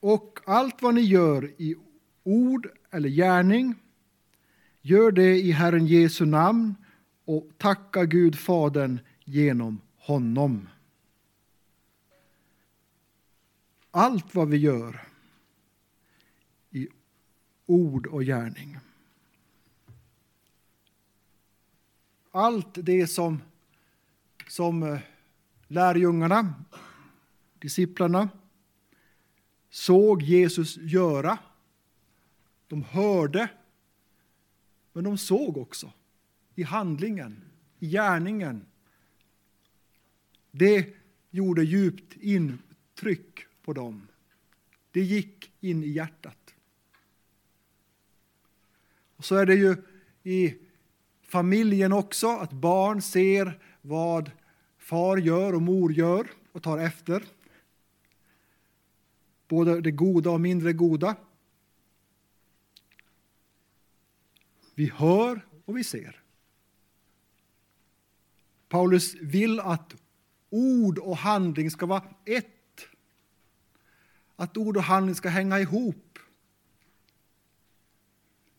Och 0.00 0.40
allt 0.44 0.82
vad 0.82 0.94
ni 0.94 1.00
gör 1.00 1.52
i 1.58 1.74
ord 2.22 2.68
eller 2.90 3.08
gärning, 3.08 3.74
gör 4.80 5.12
det 5.12 5.38
i 5.38 5.50
Herren 5.50 5.86
Jesu 5.86 6.26
namn 6.26 6.74
och 7.24 7.48
tacka 7.58 8.04
Gud 8.04 8.38
Fadern 8.38 9.00
genom 9.24 9.80
honom. 9.96 10.68
Allt 13.90 14.34
vad 14.34 14.48
vi 14.48 14.56
gör 14.56 15.08
i 16.70 16.88
ord 17.66 18.06
och 18.06 18.24
gärning. 18.24 18.78
Allt 22.38 22.68
det 22.74 23.06
som, 23.06 23.42
som 24.48 24.82
eh, 24.82 25.00
lärjungarna, 25.66 26.54
disciplarna, 27.58 28.28
såg 29.70 30.22
Jesus 30.22 30.76
göra. 30.76 31.38
De 32.66 32.82
hörde, 32.82 33.48
men 34.92 35.04
de 35.04 35.18
såg 35.18 35.56
också 35.56 35.92
i 36.54 36.62
handlingen, 36.62 37.44
i 37.78 37.88
gärningen. 37.88 38.66
Det 40.50 40.94
gjorde 41.30 41.64
djupt 41.64 42.16
intryck 42.16 43.46
på 43.62 43.72
dem. 43.72 44.08
Det 44.90 45.00
gick 45.00 45.52
in 45.60 45.84
i 45.84 45.88
hjärtat. 45.88 46.54
Och 49.16 49.24
så 49.24 49.34
är 49.34 49.46
det 49.46 49.54
ju 49.54 49.76
i 50.22 50.67
familjen 51.28 51.92
också, 51.92 52.28
att 52.28 52.52
barn 52.52 53.02
ser 53.02 53.60
vad 53.82 54.30
far 54.78 55.16
gör 55.16 55.54
och 55.54 55.62
mor 55.62 55.92
gör 55.92 56.30
och 56.52 56.62
tar 56.62 56.78
efter. 56.78 57.24
Både 59.48 59.80
det 59.80 59.90
goda 59.90 60.30
och 60.30 60.40
mindre 60.40 60.72
goda. 60.72 61.16
Vi 64.74 64.92
hör 64.94 65.46
och 65.64 65.76
vi 65.76 65.84
ser. 65.84 66.22
Paulus 68.68 69.14
vill 69.14 69.60
att 69.60 69.94
ord 70.50 70.98
och 70.98 71.16
handling 71.16 71.70
ska 71.70 71.86
vara 71.86 72.02
ett. 72.24 72.86
Att 74.36 74.56
ord 74.56 74.76
och 74.76 74.82
handling 74.82 75.14
ska 75.14 75.28
hänga 75.28 75.60
ihop. 75.60 76.18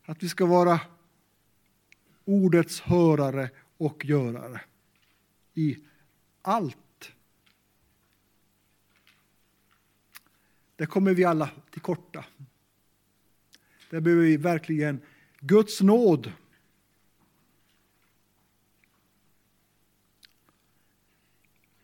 Att 0.05 0.23
vi 0.23 0.29
ska 0.29 0.45
vara 0.45 0.79
ordets 2.29 2.81
hörare 2.81 3.49
och 3.77 4.05
görare 4.05 4.61
i 5.53 5.77
allt. 6.41 7.11
Det 10.75 10.85
kommer 10.85 11.13
vi 11.13 11.25
alla 11.25 11.49
till 11.71 11.81
korta. 11.81 12.25
Där 13.89 14.01
behöver 14.01 14.23
vi 14.23 14.37
verkligen 14.37 15.01
Guds 15.39 15.81
nåd. 15.81 16.33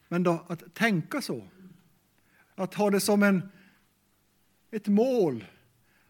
Men 0.07 0.23
då 0.23 0.45
att 0.47 0.73
tänka 0.73 1.21
så, 1.21 1.47
att 2.55 2.73
ha 2.73 2.89
det 2.89 2.99
som 2.99 3.23
en, 3.23 3.49
ett 4.71 4.87
mål, 4.87 5.45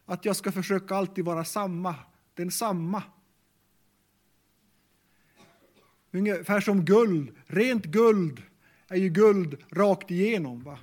att 0.06 0.26
jag 0.26 0.36
ska 0.36 0.52
försöka 0.52 0.96
alltid 0.96 1.26
vara 1.26 1.46
samma, 1.46 1.96
den 2.34 2.52
samma. 2.52 3.04
Ungefär 6.16 6.60
som 6.60 6.86
guld. 6.86 7.32
Rent 7.46 7.86
guld 7.86 8.42
är 8.88 8.96
ju 8.98 9.10
guld 9.10 9.58
rakt 9.70 10.12
igenom. 10.12 10.64
Va? 10.64 10.80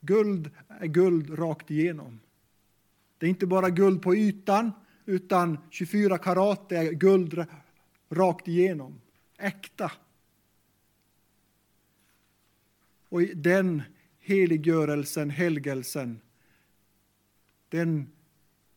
Guld 0.00 0.50
är 0.68 0.86
guld 0.86 1.38
rakt 1.38 1.70
igenom. 1.70 2.20
Det 3.18 3.26
är 3.26 3.30
inte 3.30 3.46
bara 3.46 3.70
guld 3.70 4.02
på 4.02 4.16
ytan, 4.16 4.72
utan 5.04 5.58
24 5.70 6.18
karat 6.18 6.72
är 6.72 6.92
guld 6.92 7.46
rakt 8.08 8.48
igenom. 8.48 9.00
Äkta. 9.38 9.92
Och 13.08 13.20
den 13.20 13.82
heliggörelsen, 14.18 15.30
helgelsen, 15.30 16.20
den 17.68 18.10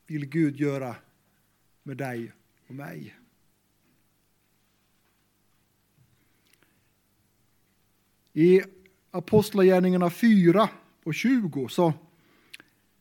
vill 0.07 0.25
Gud 0.25 0.59
göra 0.59 0.95
med 1.83 1.97
dig 1.97 2.31
och 2.67 2.75
mig. 2.75 3.15
I 8.33 8.61
Apostlagärningarna 9.11 10.09
4 10.09 10.69
och 11.03 11.15
20 11.15 11.67
så 11.67 11.93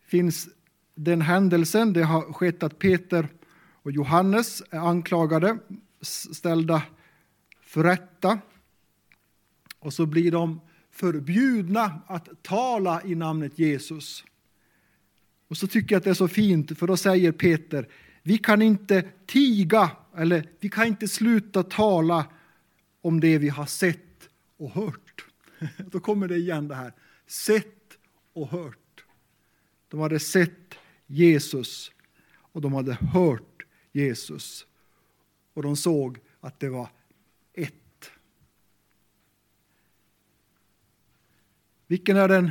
finns 0.07 0.49
den 0.95 1.23
händelsen. 1.23 1.93
Det 1.93 2.03
har 2.03 2.33
skett 2.33 2.63
att 2.63 2.79
Peter 2.79 3.29
och 3.83 3.93
Johannes 3.93 4.63
är 4.71 4.79
anklagade, 4.79 5.59
ställda 6.33 6.83
för 7.61 7.85
rätta. 7.85 8.39
Och 9.79 9.95
så 9.95 10.07
blir 10.07 10.33
de 10.33 10.61
förbjudna 10.91 12.01
att 12.07 12.43
tala 12.43 13.03
i 13.05 13.15
namnet 13.15 13.59
Jesus. 13.59 14.25
Och 15.49 15.57
så 15.57 15.67
tycker 15.67 15.95
jag 15.95 16.01
att 16.01 16.05
det 16.05 16.11
är 16.11 16.15
så 16.15 16.29
fint, 16.29 16.79
för 16.79 16.87
då 16.87 16.97
säger 16.97 17.33
Peter, 17.33 17.89
Vi 18.23 18.39
kan 18.39 18.63
inte 18.63 19.05
tiga 19.27 19.91
eller 20.17 20.49
vi 20.61 20.69
kan 20.69 20.87
inte 20.87 21.09
sluta 21.09 21.63
tala 21.63 22.27
om 23.01 23.21
det 23.21 23.39
vi 23.39 23.49
har 23.49 23.67
sett 23.67 24.29
och 24.57 24.71
hört. 24.71 25.12
Då 25.91 26.01
kommer 26.01 26.29
det 26.29 26.37
igen 26.37 26.69
det 26.69 26.75
här. 26.75 26.93
Sett 27.27 27.99
och 28.33 28.49
hört. 28.49 29.05
De 29.89 30.01
hade 30.01 30.21
sett 30.21 30.75
Jesus 31.07 31.93
och 32.35 32.61
de 32.61 32.73
hade 32.73 32.95
hört 32.95 33.67
Jesus. 33.93 34.67
Och 35.55 35.63
de 35.63 35.77
såg 35.77 36.19
att 36.41 36.61
det 36.61 36.69
var 36.69 36.89
ett. 37.53 38.11
Vilken 41.87 42.17
är 42.17 42.29
den 42.29 42.51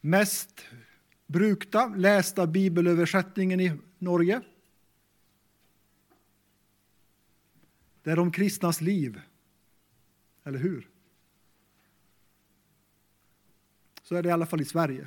mest 0.00 0.64
brukta, 1.26 1.86
lästa 1.86 2.46
bibelöversättningen 2.46 3.60
i 3.60 3.72
Norge? 3.98 4.40
Det 8.02 8.10
är 8.10 8.16
de 8.16 8.32
kristnas 8.32 8.80
liv. 8.80 9.20
Eller 10.44 10.58
hur? 10.58 10.91
Så 14.12 14.16
är 14.16 14.22
det 14.22 14.28
i 14.28 14.32
alla 14.32 14.46
fall 14.46 14.60
i 14.60 14.64
Sverige. 14.64 15.06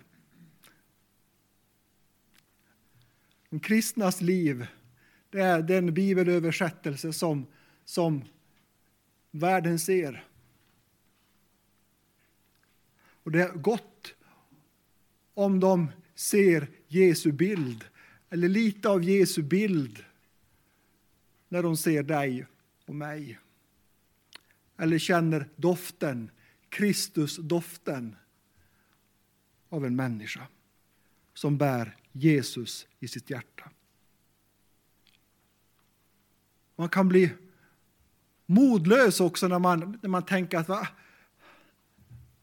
De 3.49 3.59
kristnas 3.59 4.21
liv, 4.21 4.67
det 5.29 5.39
är 5.39 5.61
den 5.61 5.93
bibelöversättelse 5.93 7.13
som, 7.13 7.45
som 7.83 8.23
världen 9.31 9.79
ser. 9.79 10.27
Och 13.23 13.31
det 13.31 13.41
är 13.41 13.53
gott 13.53 14.15
om 15.33 15.59
de 15.59 15.91
ser 16.15 16.67
Jesu 16.87 17.31
bild, 17.31 17.85
eller 18.29 18.47
lite 18.49 18.89
av 18.89 19.03
Jesu 19.03 19.41
bild, 19.41 20.03
när 21.49 21.63
de 21.63 21.77
ser 21.77 22.03
dig 22.03 22.45
och 22.85 22.95
mig. 22.95 23.39
Eller 24.77 24.97
känner 24.97 25.49
doften, 25.55 26.31
Kristusdoften 26.69 28.15
av 29.75 29.85
en 29.85 29.95
människa 29.95 30.47
som 31.33 31.57
bär 31.57 31.97
Jesus 32.11 32.87
i 32.99 33.07
sitt 33.07 33.29
hjärta. 33.29 33.69
Man 36.75 36.89
kan 36.89 37.09
bli 37.09 37.33
modlös 38.45 39.19
också 39.19 39.47
när 39.47 39.59
man, 39.59 39.99
när 40.01 40.09
man 40.09 40.25
tänker 40.25 40.57
att 40.57 40.67
va, 40.67 40.87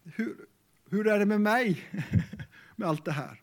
hur, 0.05 0.47
hur 0.91 1.07
är 1.07 1.19
det 1.19 1.27
med 1.27 1.41
mig 1.41 1.91
med 2.77 2.89
allt 2.89 3.05
det 3.05 3.13
här? 3.13 3.43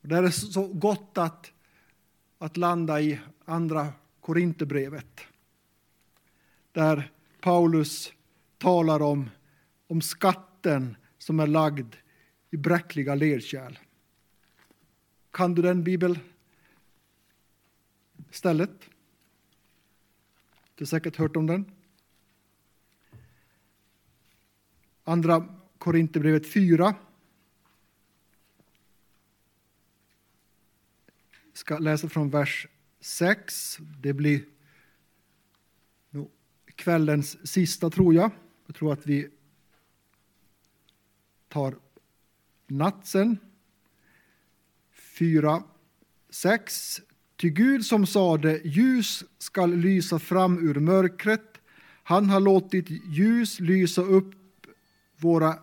Och 0.00 0.08
det 0.08 0.16
är 0.16 0.30
så 0.30 0.66
gott 0.66 1.18
att, 1.18 1.52
att 2.38 2.56
landa 2.56 3.00
i 3.00 3.20
andra 3.44 3.92
Korinthierbrevet 4.20 5.20
där 6.72 7.10
Paulus 7.40 8.12
talar 8.58 9.02
om, 9.02 9.30
om 9.86 10.02
skatten 10.62 10.96
som 11.18 11.40
är 11.40 11.46
lagd 11.46 11.94
i 12.50 12.56
bräckliga 12.56 13.14
lerkärl. 13.14 13.78
Kan 15.30 15.54
du 15.54 15.62
den 15.62 15.84
bibelstället? 15.84 16.30
Du 20.74 20.84
har 20.84 20.86
säkert 20.86 21.16
hört 21.16 21.36
om 21.36 21.46
den. 21.46 21.64
Andra 25.04 25.48
Korinthierbrevet 25.78 26.52
4. 26.52 26.94
Jag 31.46 31.56
ska 31.58 31.78
läsa 31.78 32.08
från 32.08 32.30
vers 32.30 32.66
6. 33.00 33.78
Det 34.02 34.12
blir 34.12 34.44
kvällens 36.74 37.46
sista, 37.48 37.90
tror 37.90 38.14
jag. 38.14 38.30
Jag 38.66 38.74
tror 38.76 38.92
att 38.92 39.06
vi 39.06 39.30
tar 41.52 41.74
natsen. 42.66 43.38
4, 45.18 45.62
6. 46.30 47.00
Ty 47.36 47.50
Gud 47.50 47.84
som 47.86 48.06
sade 48.06 48.60
ljus 48.64 49.24
skall 49.38 49.76
lysa 49.76 50.18
fram 50.18 50.68
ur 50.68 50.80
mörkret. 50.80 51.60
Han 52.02 52.30
har 52.30 52.40
låtit 52.40 52.86
ljus 52.90 53.60
lysa 53.60 54.02
upp 54.02 54.34
våra 55.16 55.58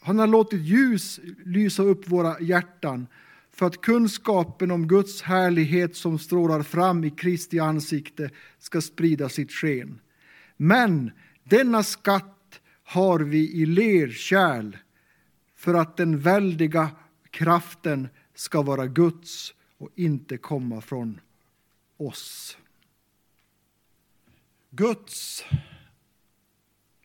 han 0.00 0.18
har 0.18 0.26
låtit 0.26 0.60
ljus 0.60 1.20
lysa 1.44 1.82
upp 1.82 2.08
våra 2.08 2.40
hjärtan 2.40 3.06
för 3.50 3.66
att 3.66 3.80
kunskapen 3.80 4.70
om 4.70 4.88
Guds 4.88 5.22
härlighet 5.22 5.96
som 5.96 6.18
strålar 6.18 6.62
fram 6.62 7.04
i 7.04 7.10
Kristi 7.10 7.58
ansikte 7.58 8.30
ska 8.58 8.80
sprida 8.80 9.28
sitt 9.28 9.52
sken. 9.52 10.00
Men 10.56 11.10
denna 11.44 11.82
skatt 11.82 12.33
har 12.94 13.20
vi 13.20 13.52
i 13.52 13.66
lerkärl 13.66 14.76
för 15.54 15.74
att 15.74 15.96
den 15.96 16.18
väldiga 16.20 16.90
kraften 17.30 18.08
ska 18.34 18.62
vara 18.62 18.86
Guds 18.86 19.54
och 19.78 19.90
inte 19.94 20.36
komma 20.36 20.80
från 20.80 21.20
oss. 21.96 22.58
Guds 24.70 25.44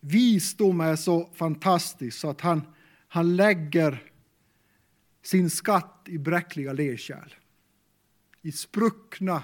visdom 0.01 0.81
är 0.81 0.95
så 0.95 1.29
fantastisk 1.33 2.17
så 2.17 2.29
att 2.29 2.41
han, 2.41 2.61
han 3.07 3.35
lägger 3.35 4.11
sin 5.21 5.49
skatt 5.49 6.05
i 6.05 6.17
bräckliga 6.17 6.73
lerkärl. 6.73 7.33
I 8.41 8.51
spruckna 8.51 9.43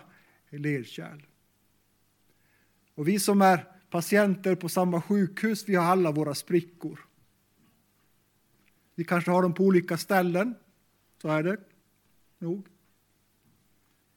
lerkärl. 0.50 1.26
Och 2.96 3.08
vi 3.08 3.20
som 3.20 3.42
är 3.42 3.75
patienter 3.96 4.56
på 4.56 4.70
samma 4.70 5.02
sjukhus, 5.02 5.70
vi 5.70 5.76
har 5.76 5.86
alla 5.86 6.12
våra 6.12 6.36
sprickor. 6.36 7.00
Vi 8.96 9.04
kanske 9.04 9.32
har 9.32 9.42
dem 9.42 9.54
på 9.54 9.64
olika 9.64 9.98
ställen, 9.98 10.56
så 11.22 11.28
är 11.28 11.44
det 11.44 11.58
nog. 12.40 12.68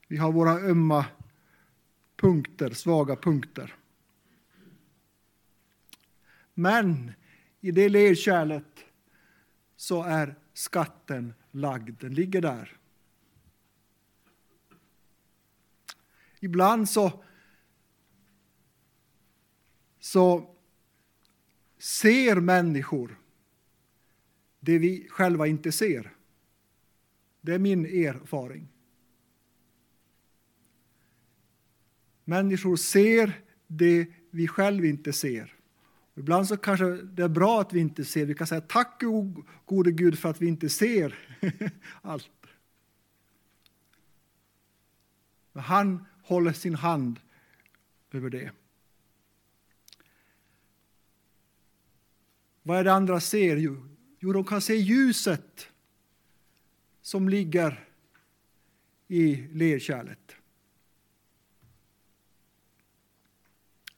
Vi 0.08 0.16
har 0.16 0.32
våra 0.32 0.52
ömma 0.52 1.06
punkter, 2.16 2.70
svaga 2.70 3.16
punkter. 3.16 3.74
Men 6.54 7.12
i 7.60 7.70
det 7.70 7.88
lerkärlet 7.88 8.84
så 9.76 10.02
är 10.02 10.34
skatten 10.52 11.34
lagd, 11.50 12.00
den 12.00 12.14
ligger 12.14 12.40
där. 12.40 12.76
Ibland 16.40 16.88
så, 16.88 17.24
så 20.08 20.54
ser 21.78 22.40
människor 22.40 23.18
det 24.60 24.78
vi 24.78 25.08
själva 25.10 25.46
inte 25.46 25.72
ser. 25.72 26.12
Det 27.40 27.54
är 27.54 27.58
min 27.58 27.86
erfaring. 27.86 28.68
Människor 32.24 32.76
ser 32.76 33.40
det 33.66 34.06
vi 34.30 34.48
själva 34.48 34.86
inte 34.86 35.12
ser. 35.12 35.54
Ibland 36.14 36.48
så 36.48 36.56
kanske 36.56 36.86
det 36.86 37.22
är 37.22 37.28
bra 37.28 37.60
att 37.60 37.72
vi 37.72 37.80
inte 37.80 38.04
ser. 38.04 38.26
Vi 38.26 38.34
kan 38.34 38.46
säga 38.46 38.60
tack 38.60 39.02
gode 39.66 39.92
Gud 39.92 40.18
för 40.18 40.28
att 40.28 40.42
vi 40.42 40.46
inte 40.46 40.68
ser 40.68 41.18
allt. 42.02 42.46
Men 45.52 45.62
han 45.62 46.04
håller 46.22 46.52
sin 46.52 46.74
hand 46.74 47.20
över 48.12 48.30
det. 48.30 48.50
Vad 52.62 52.78
är 52.78 52.84
det 52.84 52.92
andra 52.92 53.20
ser? 53.20 53.56
Jo, 54.20 54.32
de 54.32 54.44
kan 54.44 54.60
se 54.60 54.76
ljuset 54.76 55.68
som 57.00 57.28
ligger 57.28 57.88
i 59.08 59.36
lerkärlet. 59.36 60.36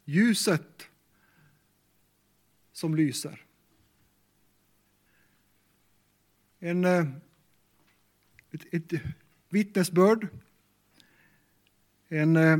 Ljuset 0.05 0.89
som 2.73 2.95
lyser. 2.95 3.45
En, 6.59 6.85
eh, 6.85 7.07
ett, 8.51 8.75
ett 8.75 9.03
vittnesbörd. 9.49 10.29
En 12.09 12.37
eh, 12.37 12.59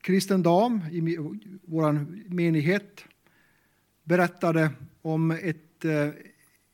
kristen 0.00 0.42
dam 0.42 0.80
i 0.90 1.16
vår 1.62 1.92
menighet 2.34 3.04
berättade 4.04 4.72
om 5.02 5.30
ett, 5.30 5.84
eh, 5.84 6.08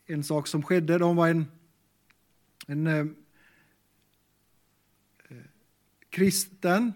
en 0.07 0.25
sak 0.25 0.47
som 0.47 0.63
skedde. 0.63 0.99
De 0.99 1.17
var 1.17 1.29
en, 1.29 1.47
en 2.67 2.87
eh, 2.87 3.07
eh, 5.29 5.45
kristen 6.11 6.93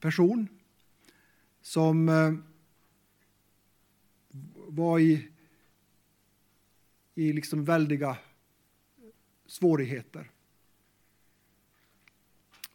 person 0.00 0.48
som 1.62 2.08
eh, 2.08 2.34
var 4.68 4.98
i 4.98 5.28
i 7.18 7.32
liksom 7.32 7.64
väldiga 7.64 8.18
svårigheter. 9.46 10.30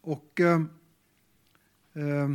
Och 0.00 0.40
eh, 0.40 0.62
eh, 1.92 2.28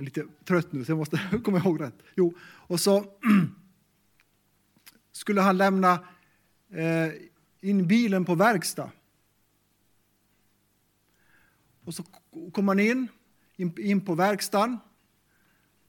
är 0.00 0.04
lite 0.04 0.26
trött 0.44 0.72
nu 0.72 0.84
så 0.84 0.90
jag 0.90 0.98
måste 0.98 1.20
komma 1.44 1.58
ihåg 1.58 1.80
rätt. 1.80 2.02
Jo, 2.14 2.34
och 2.42 2.80
så 2.80 3.04
skulle 5.12 5.40
han 5.40 5.56
lämna 5.56 5.92
eh, 6.70 7.12
in 7.60 7.86
bilen 7.86 8.24
på 8.24 8.34
verkstad. 8.34 8.90
Och 11.84 11.94
så 11.94 12.04
kom 12.52 12.68
han 12.68 12.80
in, 12.80 13.08
in, 13.56 13.74
in 13.78 14.04
på 14.04 14.14
verkstaden 14.14 14.78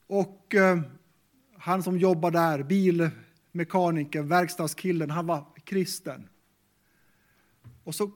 och 0.07 0.55
eh, 0.55 0.81
han 1.57 1.83
som 1.83 1.97
jobbar 1.97 2.31
där, 2.31 2.63
bilmekaniker, 2.63 4.21
verkstadskillen, 4.21 5.09
han 5.09 5.27
var 5.27 5.45
kristen. 5.63 6.29
Och 7.83 7.95
så 7.95 8.07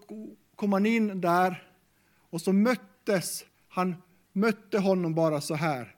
kom 0.55 0.73
han 0.73 0.85
in 0.85 1.21
där 1.21 1.69
och 2.29 2.41
så 2.41 2.53
möttes, 2.53 3.45
han 3.67 3.95
mötte 4.35 4.79
honom 4.79 5.13
bara 5.13 5.41
så 5.41 5.55
här. 5.55 5.95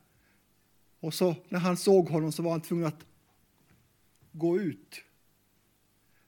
Och 0.99 1.13
så 1.13 1.35
när 1.49 1.59
han 1.59 1.77
såg 1.77 2.09
honom 2.09 2.31
så 2.31 2.43
var 2.43 2.51
han 2.51 2.61
tvungen 2.61 2.85
att 2.85 3.05
gå 4.31 4.59
ut. 4.59 5.01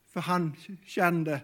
För 0.07 0.19
han 0.19 0.55
kände 0.85 1.41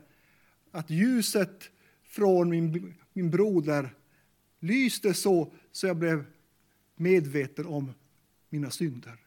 att 0.72 0.90
ljuset 0.90 1.72
från 2.04 2.50
min, 2.50 2.94
min 3.14 3.30
broder 3.32 3.90
lyste 4.60 5.14
så, 5.14 5.54
så 5.72 5.88
jag 5.88 5.98
blev 5.98 6.26
medveten 6.96 7.66
om 7.66 7.94
mina 8.50 8.70
synder. 8.70 9.18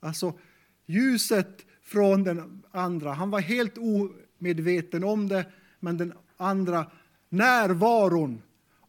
Alltså 0.00 0.38
ljuset 0.86 1.66
från 1.82 2.24
den 2.24 2.62
andra. 2.70 3.12
Han 3.12 3.30
var 3.30 3.40
helt 3.40 3.78
omedveten 3.78 5.04
om 5.04 5.28
det, 5.28 5.52
men 5.80 5.96
den 5.96 6.12
andra 6.36 6.90
närvaron 7.28 8.42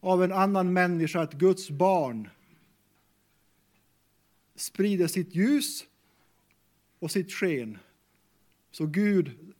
av 0.06 0.24
en 0.24 0.32
annan 0.32 0.72
människa, 0.72 1.22
ett 1.22 1.32
Guds 1.32 1.70
barn, 1.70 2.28
sprider 4.54 5.06
sitt 5.06 5.34
ljus 5.34 5.84
och 6.98 7.10
sitt 7.10 7.32
sken. 7.32 7.78
Så 8.70 8.86
Gud 8.86 9.54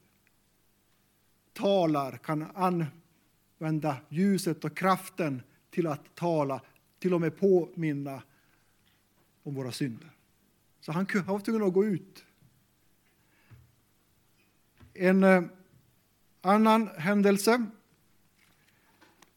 talar, 1.53 2.17
kan 2.17 2.47
använda 2.55 3.97
ljuset 4.09 4.65
och 4.65 4.77
kraften 4.77 5.43
till 5.71 5.87
att 5.87 6.15
tala, 6.15 6.61
till 6.99 7.15
och 7.15 7.21
med 7.21 7.37
påminna 7.37 8.23
om 9.43 9.55
våra 9.55 9.73
synder. 9.73 10.11
Så 10.81 10.93
han 10.93 11.07
var 11.27 11.41
tvungen 11.41 11.63
att 11.63 11.75
gå 11.75 11.85
ut. 11.85 12.25
En 14.95 15.25
eh, 15.25 15.43
annan 16.41 16.89
händelse. 16.89 17.67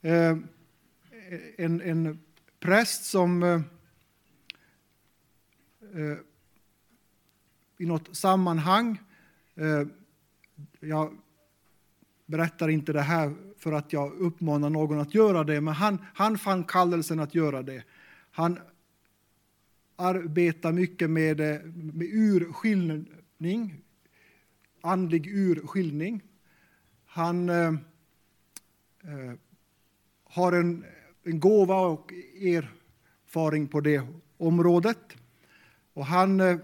Eh, 0.01 0.37
en, 1.57 1.81
en 1.81 2.19
präst 2.59 3.03
som 3.03 3.43
eh, 3.43 3.61
eh, 5.95 6.17
i 7.77 7.85
något 7.85 8.15
sammanhang, 8.15 9.01
eh, 9.55 9.87
jag 10.79 11.17
berättar 12.25 12.69
inte 12.69 12.93
det 12.93 13.01
här 13.01 13.35
för 13.57 13.71
att 13.71 13.93
jag 13.93 14.13
uppmanar 14.13 14.69
någon 14.69 14.99
att 14.99 15.15
göra 15.15 15.43
det, 15.43 15.61
men 15.61 15.73
han, 15.73 16.05
han 16.13 16.37
fann 16.37 16.63
kallelsen 16.63 17.19
att 17.19 17.35
göra 17.35 17.61
det. 17.61 17.83
Han 18.31 18.59
arbetar 19.95 20.71
mycket 20.71 21.09
med, 21.09 21.39
eh, 21.39 21.61
med 21.73 22.07
urskiljning, 22.11 23.81
andlig 24.81 25.27
urskiljning. 25.27 26.21
Han 27.05 27.49
eh, 27.49 27.67
eh 29.03 29.33
har 30.31 30.51
en, 30.51 30.85
en 31.29 31.39
gåva 31.39 31.75
och 31.75 32.13
erfaring 32.41 33.67
på 33.67 33.81
det 33.81 34.01
området. 34.37 34.97
Och 35.93 36.05
han 36.05 36.39
eh, 36.39 36.57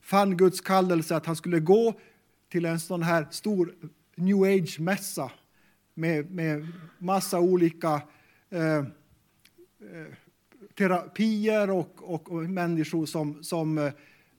fann 0.00 0.36
Guds 0.36 0.60
kallelse 0.60 1.16
att 1.16 1.26
han 1.26 1.36
skulle 1.36 1.60
gå 1.60 1.94
till 2.48 2.64
en 2.64 2.80
sån 2.80 3.02
här 3.02 3.26
stor 3.30 3.74
new 4.14 4.42
age-mässa 4.42 5.30
med, 5.94 6.30
med 6.30 6.68
massa 6.98 7.40
olika 7.40 8.02
eh, 8.50 8.76
eh 8.76 8.86
terapier 10.78 11.70
och, 11.70 12.14
och, 12.14 12.32
och 12.32 12.42
människor 12.42 13.06
som, 13.06 13.42
som 13.42 13.78
eh, 13.78 13.84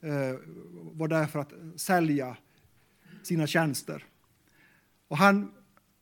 eh 0.01 0.35
var 0.73 1.07
där 1.07 1.25
för 1.25 1.39
att 1.39 1.53
sälja 1.75 2.37
sina 3.23 3.47
tjänster. 3.47 4.05
Och 5.07 5.17
han 5.17 5.51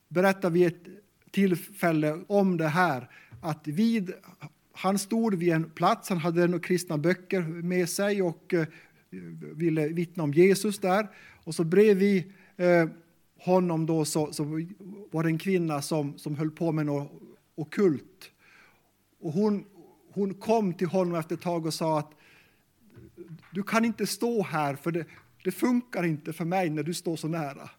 berättar 0.07 0.49
vid 0.49 0.67
ett 0.67 0.83
tillfälle 1.31 2.19
om 2.27 2.57
det 2.57 2.67
här 2.67 3.09
att 3.41 3.67
vid, 3.67 4.13
han 4.73 4.99
stod 4.99 5.35
vid 5.35 5.53
en 5.53 5.69
plats, 5.69 6.09
han 6.09 6.17
hade 6.17 6.47
några 6.47 6.63
kristna 6.63 6.97
böcker 6.97 7.41
med 7.41 7.89
sig 7.89 8.21
och 8.21 8.53
eh, 8.53 8.67
ville 9.55 9.87
vittna 9.87 10.23
om 10.23 10.33
Jesus 10.33 10.79
där. 10.79 11.07
Och 11.43 11.55
så 11.55 11.63
bredvid 11.63 12.23
eh, 12.57 12.89
honom 13.39 13.85
då 13.85 14.05
så, 14.05 14.33
så 14.33 14.43
var 15.11 15.23
det 15.23 15.29
en 15.29 15.37
kvinna 15.37 15.81
som, 15.81 16.17
som 16.17 16.35
höll 16.35 16.51
på 16.51 16.71
med 16.71 16.85
något 16.85 17.11
okult. 17.55 18.31
Och 19.19 19.31
hon 19.31 19.65
hon 20.13 20.33
kom 20.33 20.73
till 20.73 20.87
honom 20.87 21.15
efter 21.15 21.35
ett 21.35 21.41
tag 21.41 21.65
och 21.65 21.73
sa 21.73 21.99
att 21.99 22.13
du 23.51 23.63
kan 23.63 23.85
inte 23.85 24.07
stå 24.07 24.43
här 24.43 24.75
för 24.75 24.91
det, 24.91 25.05
det 25.43 25.51
funkar 25.51 26.03
inte 26.03 26.33
för 26.33 26.45
mig 26.45 26.69
när 26.69 26.83
du 26.83 26.93
står 26.93 27.15
så 27.15 27.27
nära. 27.27 27.69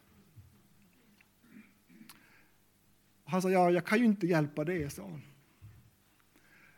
Han 3.24 3.42
sa, 3.42 3.50
ja, 3.50 3.70
jag 3.70 3.86
kan 3.86 3.98
ju 3.98 4.04
inte 4.04 4.26
hjälpa 4.26 4.64
det, 4.64 4.92
sa 4.92 5.02
hon. 5.02 5.22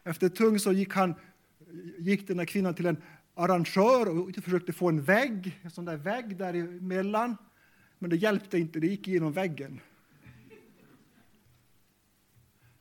Efter 0.05 0.27
ett 0.27 0.37
tung 0.37 0.59
så 0.59 0.73
gick, 0.73 0.95
han, 0.95 1.15
gick 1.99 2.29
den 2.29 2.39
här 2.39 2.47
kvinnan 2.47 2.75
till 2.75 2.87
en 2.87 3.03
arrangör 3.35 4.09
och 4.09 4.35
försökte 4.35 4.73
få 4.73 4.89
en 4.89 5.03
vägg, 5.03 5.61
en 5.63 5.71
sån 5.71 5.85
där 5.85 5.97
vägg 5.97 6.37
däremellan. 6.37 7.37
Men 7.99 8.11
det 8.11 8.17
hjälpte 8.17 8.59
inte, 8.59 8.81
det 8.81 8.87
gick 8.87 9.09
igenom 9.09 9.33
väggen. 9.33 9.81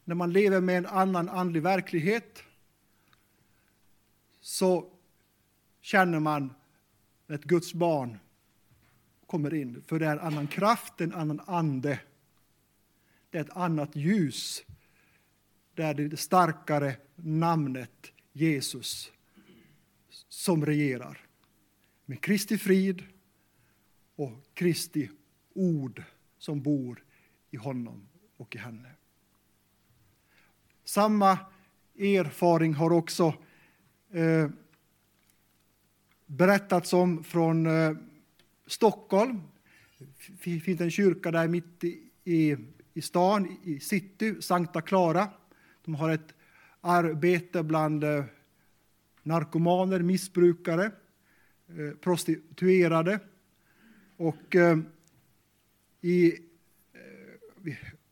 När 0.04 0.16
man 0.16 0.34
lever 0.34 0.62
med 0.62 0.78
en 0.78 0.86
annan 0.86 1.30
andlig 1.30 1.64
verklighet 1.64 2.44
så 4.42 4.92
känner 5.82 6.20
man 6.20 6.54
ett 7.28 7.44
Guds 7.44 7.74
barn 7.74 8.20
kommer 9.28 9.54
in. 9.54 9.84
För 9.88 10.00
det 10.00 10.06
är 10.06 10.12
en 10.12 10.20
annan 10.20 10.48
kraft, 10.48 11.02
en 11.02 11.14
annan 11.14 11.42
ande. 11.46 12.00
Det 13.30 13.38
är 13.38 13.42
ett 13.42 13.58
annat 13.58 13.96
ljus. 13.96 14.64
Det 15.76 15.84
är 15.84 15.94
det 15.94 16.18
starkare 16.18 16.96
namnet 17.16 18.12
Jesus 18.34 19.12
som 20.30 20.66
regerar. 20.66 21.20
Med 22.06 22.22
Kristi 22.22 22.58
frid 22.58 23.04
och 24.16 24.32
Kristi 24.54 25.10
ord 25.54 26.04
som 26.38 26.62
bor 26.62 27.04
i 27.52 27.58
honom 27.58 28.08
och 28.38 28.56
i 28.56 28.60
henne. 28.60 28.90
Samma 30.84 31.40
erfaring 32.00 32.74
har 32.74 32.92
också 32.92 33.36
eh, 34.12 34.50
berättats 36.26 36.94
om 36.94 37.24
från 37.24 37.66
eh, 37.66 37.96
Stockholm. 38.68 39.42
Det 40.44 40.60
finns 40.60 40.82
en 40.82 40.92
kyrka 40.92 41.32
där 41.32 41.48
mitt 41.48 41.84
i, 42.24 42.58
i 42.94 43.02
stan, 43.02 43.58
i 43.64 43.80
city, 43.80 44.42
Sankta 44.42 44.82
Clara. 44.82 45.30
De 45.86 45.96
har 45.96 46.10
ett 46.10 46.36
arbete 46.82 47.64
bland 47.64 48.04
eh, 48.04 48.26
narkomaner, 49.24 50.00
missbrukare, 50.00 50.86
eh, 51.68 51.98
prostituerade. 52.02 53.20
Och 54.18 54.56
eh, 54.56 54.78
i 56.02 56.34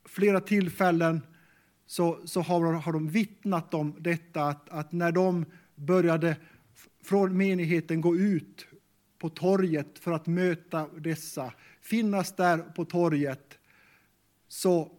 flera 0.06 0.42
tillfällen 0.42 1.22
så, 1.86 2.20
så 2.26 2.42
har, 2.42 2.74
har 2.74 2.94
de 2.94 3.08
vittnat 3.08 3.74
om 3.74 3.96
detta 4.00 4.44
att, 4.44 4.70
att 4.70 4.92
när 4.92 5.12
de 5.12 5.46
började 5.76 6.38
från 7.04 7.38
menigheten 7.38 8.02
gå 8.02 8.16
ut 8.18 8.68
på 9.18 9.30
torget 9.30 10.00
för 10.00 10.12
att 10.12 10.28
möta 10.28 10.88
dessa, 10.88 11.54
finnas 11.82 12.36
där 12.36 12.58
på 12.58 12.86
torget. 12.86 13.60
Så 14.48 14.92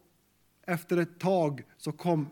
efter 0.66 0.96
ett 0.96 1.18
tag 1.18 1.62
så 1.76 1.92
kom 1.92 2.28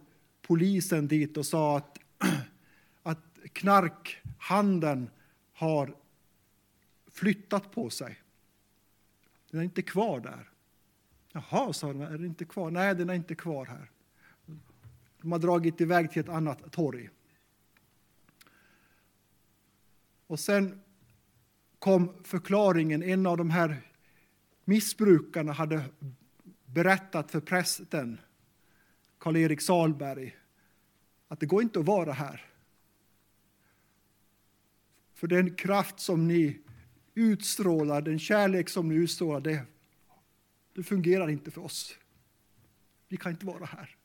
polisen 0.51 1.09
dit 1.09 1.37
och 1.37 1.47
sa 1.47 1.77
att, 1.77 1.99
att 3.03 3.19
knarkhandeln 3.53 5.11
har 5.53 5.97
flyttat 7.11 7.73
på 7.73 7.91
sig. 7.91 8.23
Den 9.51 9.61
är 9.61 9.65
inte 9.65 9.83
kvar 9.83 10.21
där. 10.21 10.51
Jaha, 11.33 11.73
sa 11.73 11.87
de, 11.87 12.01
är 12.01 12.11
den 12.11 12.25
inte 12.25 12.45
kvar? 12.45 12.71
Nej, 12.71 12.95
den 12.95 13.11
är 13.11 13.15
inte 13.15 13.35
kvar 13.35 13.67
här. 13.67 13.91
De 15.21 15.33
har 15.33 15.39
dragit 15.39 15.81
iväg 15.81 16.13
till 16.13 16.21
ett 16.21 16.29
annat 16.29 16.73
torg. 16.73 17.09
Och 20.27 20.41
sen 20.41 20.81
kom 21.79 22.15
förklaringen. 22.25 23.03
En 23.03 23.27
av 23.27 23.37
de 23.37 23.51
här 23.51 23.83
missbrukarna 24.65 25.53
hade 25.53 25.85
berättat 26.65 27.31
för 27.31 27.41
prästen 27.41 28.21
Karl-Erik 29.19 29.61
Salberg 29.61 30.37
att 31.31 31.41
det 31.41 31.47
går 31.47 31.63
inte 31.63 31.81
att 31.81 31.87
vara 31.87 32.13
här. 32.13 32.47
För 35.15 35.27
den 35.27 35.55
kraft 35.55 36.01
som 36.01 36.29
ni 36.29 36.61
utstrålar, 37.15 38.03
den 38.03 38.19
kärlek 38.19 38.69
som 38.69 38.89
ni 38.89 38.95
utstrålar, 38.95 39.41
det, 39.41 39.65
det 40.73 40.83
fungerar 40.83 41.29
inte 41.29 41.51
för 41.51 41.61
oss. 41.61 41.99
Vi 43.09 43.17
kan 43.17 43.33
inte 43.33 43.47
vara 43.47 43.65
här. 43.65 43.97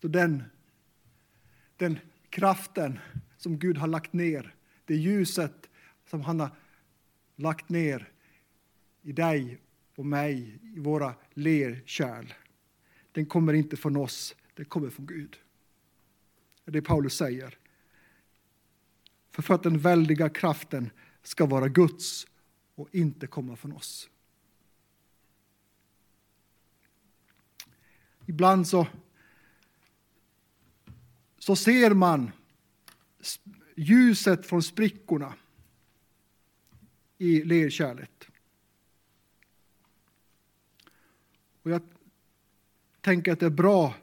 Så 0.00 0.08
den, 0.08 0.42
den 1.76 1.98
kraften 2.30 2.98
som 3.36 3.58
Gud 3.58 3.78
har 3.78 3.86
lagt 3.86 4.12
ner, 4.12 4.54
det 4.84 4.96
ljuset 4.96 5.70
som 6.06 6.20
han 6.20 6.40
har 6.40 6.50
lagt 7.36 7.68
ner 7.68 8.08
i 9.02 9.12
dig 9.12 9.58
och 9.94 10.06
mig, 10.06 10.58
i 10.62 10.78
våra 10.78 11.14
lerkärl, 11.34 12.34
den 13.12 13.26
kommer 13.26 13.52
inte 13.52 13.76
från 13.76 13.96
oss, 13.96 14.34
den 14.54 14.64
kommer 14.64 14.90
från 14.90 15.06
Gud. 15.06 15.38
Det 16.64 16.70
är 16.70 16.72
det 16.72 16.82
Paulus 16.82 17.16
säger. 17.16 17.58
För, 19.30 19.42
för 19.42 19.54
att 19.54 19.62
den 19.62 19.78
väldiga 19.78 20.28
kraften 20.28 20.90
ska 21.22 21.46
vara 21.46 21.68
Guds 21.68 22.26
och 22.74 22.88
inte 22.94 23.26
komma 23.26 23.56
från 23.56 23.72
oss. 23.72 24.10
Ibland 28.26 28.68
så, 28.68 28.86
så 31.38 31.56
ser 31.56 31.94
man 31.94 32.30
ljuset 33.76 34.46
från 34.46 34.62
sprickorna 34.62 35.34
i 37.18 37.44
lerkärlet. 37.44 38.28
Och 41.62 41.70
jag 41.70 41.82
tänker 43.02 43.32
att 43.32 43.40
det 43.40 43.46
är 43.46 43.50
bra 43.50 43.94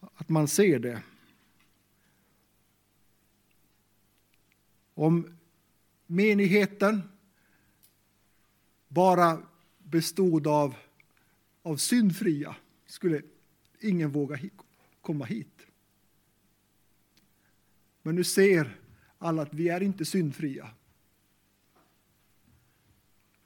att 0.00 0.28
man 0.28 0.48
ser 0.48 0.78
det. 0.78 1.02
Om 4.94 5.36
menigheten 6.06 7.02
bara 8.88 9.42
bestod 9.78 10.46
av, 10.46 10.74
av 11.62 11.76
syndfria 11.76 12.56
skulle 12.86 13.22
ingen 13.80 14.10
våga 14.10 14.38
komma 15.00 15.24
hit. 15.24 15.66
Men 18.02 18.14
nu 18.14 18.24
ser 18.24 18.80
alla 19.18 19.42
att 19.42 19.54
vi 19.54 19.68
är 19.68 19.80
inte 19.82 20.04
syndfria. 20.04 20.70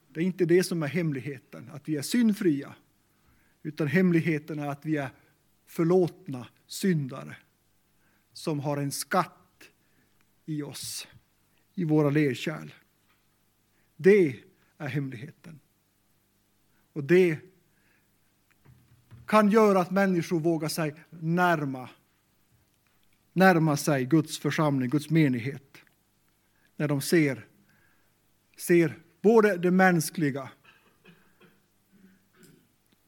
Det 0.08 0.20
är 0.20 0.24
inte 0.24 0.44
det 0.44 0.64
som 0.64 0.82
är 0.82 0.86
hemligheten, 0.86 1.70
att 1.70 1.88
vi 1.88 1.96
är 1.96 2.02
syndfria. 2.02 2.74
Utan 3.68 3.86
hemligheten 3.86 4.58
är 4.58 4.66
att 4.66 4.86
vi 4.86 4.96
är 4.96 5.10
förlåtna 5.66 6.48
syndare 6.66 7.36
som 8.32 8.60
har 8.60 8.76
en 8.76 8.92
skatt 8.92 9.70
i 10.44 10.62
oss, 10.62 11.08
i 11.74 11.84
våra 11.84 12.10
lerkärl. 12.10 12.74
Det 13.96 14.42
är 14.78 14.86
hemligheten. 14.88 15.60
Och 16.92 17.04
det 17.04 17.38
kan 19.26 19.50
göra 19.50 19.80
att 19.80 19.90
människor 19.90 20.40
vågar 20.40 20.68
sig 20.68 20.94
närma, 21.10 21.90
närma 23.32 23.76
sig 23.76 24.04
Guds 24.04 24.38
församling, 24.38 24.90
Guds 24.90 25.10
menighet. 25.10 25.78
När 26.76 26.88
de 26.88 27.00
ser, 27.00 27.46
ser 28.56 28.98
både 29.22 29.56
det 29.56 29.70
mänskliga 29.70 30.50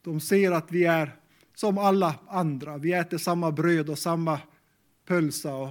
de 0.03 0.21
ser 0.21 0.53
att 0.53 0.73
vi 0.73 0.85
är 0.85 1.17
som 1.55 1.79
alla 1.79 2.19
andra. 2.29 2.79
Vi 2.79 2.93
äter 2.93 3.19
samma 3.19 3.53
bröd 3.53 3.91
och 3.91 3.99
samma 3.99 4.41
pölsa 5.05 5.55
och 5.55 5.71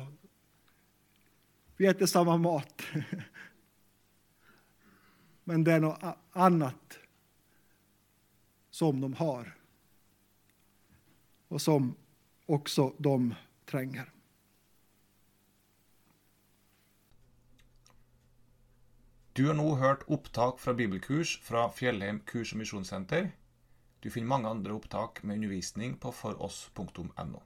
vi 1.78 1.86
äter 1.86 2.06
samma 2.06 2.38
mat. 2.38 2.82
Men 5.44 5.64
det 5.64 5.74
är 5.74 5.80
något 5.80 6.18
annat 6.32 7.00
som 8.70 9.02
de 9.02 9.14
har 9.14 9.56
och 11.48 11.62
som 11.62 11.96
också 12.46 12.94
de 12.98 13.36
tränger. 13.66 14.12
Du 19.34 19.48
har 19.48 19.54
nu 19.54 19.64
hört 19.64 20.04
upptag 20.08 20.60
från 20.60 20.76
bibelkurs 20.76 21.42
från 21.42 21.74
Fjellheim 21.74 22.20
kurs- 22.20 22.52
och 22.52 22.58
Missionscenter. 22.58 23.32
Du 24.00 24.10
finner 24.10 24.32
mange 24.32 24.48
andre 24.50 24.74
opptak 24.74 25.24
med 25.24 25.36
undervisning 25.36 25.98
på 26.00 26.12
foross.no. 26.16 27.42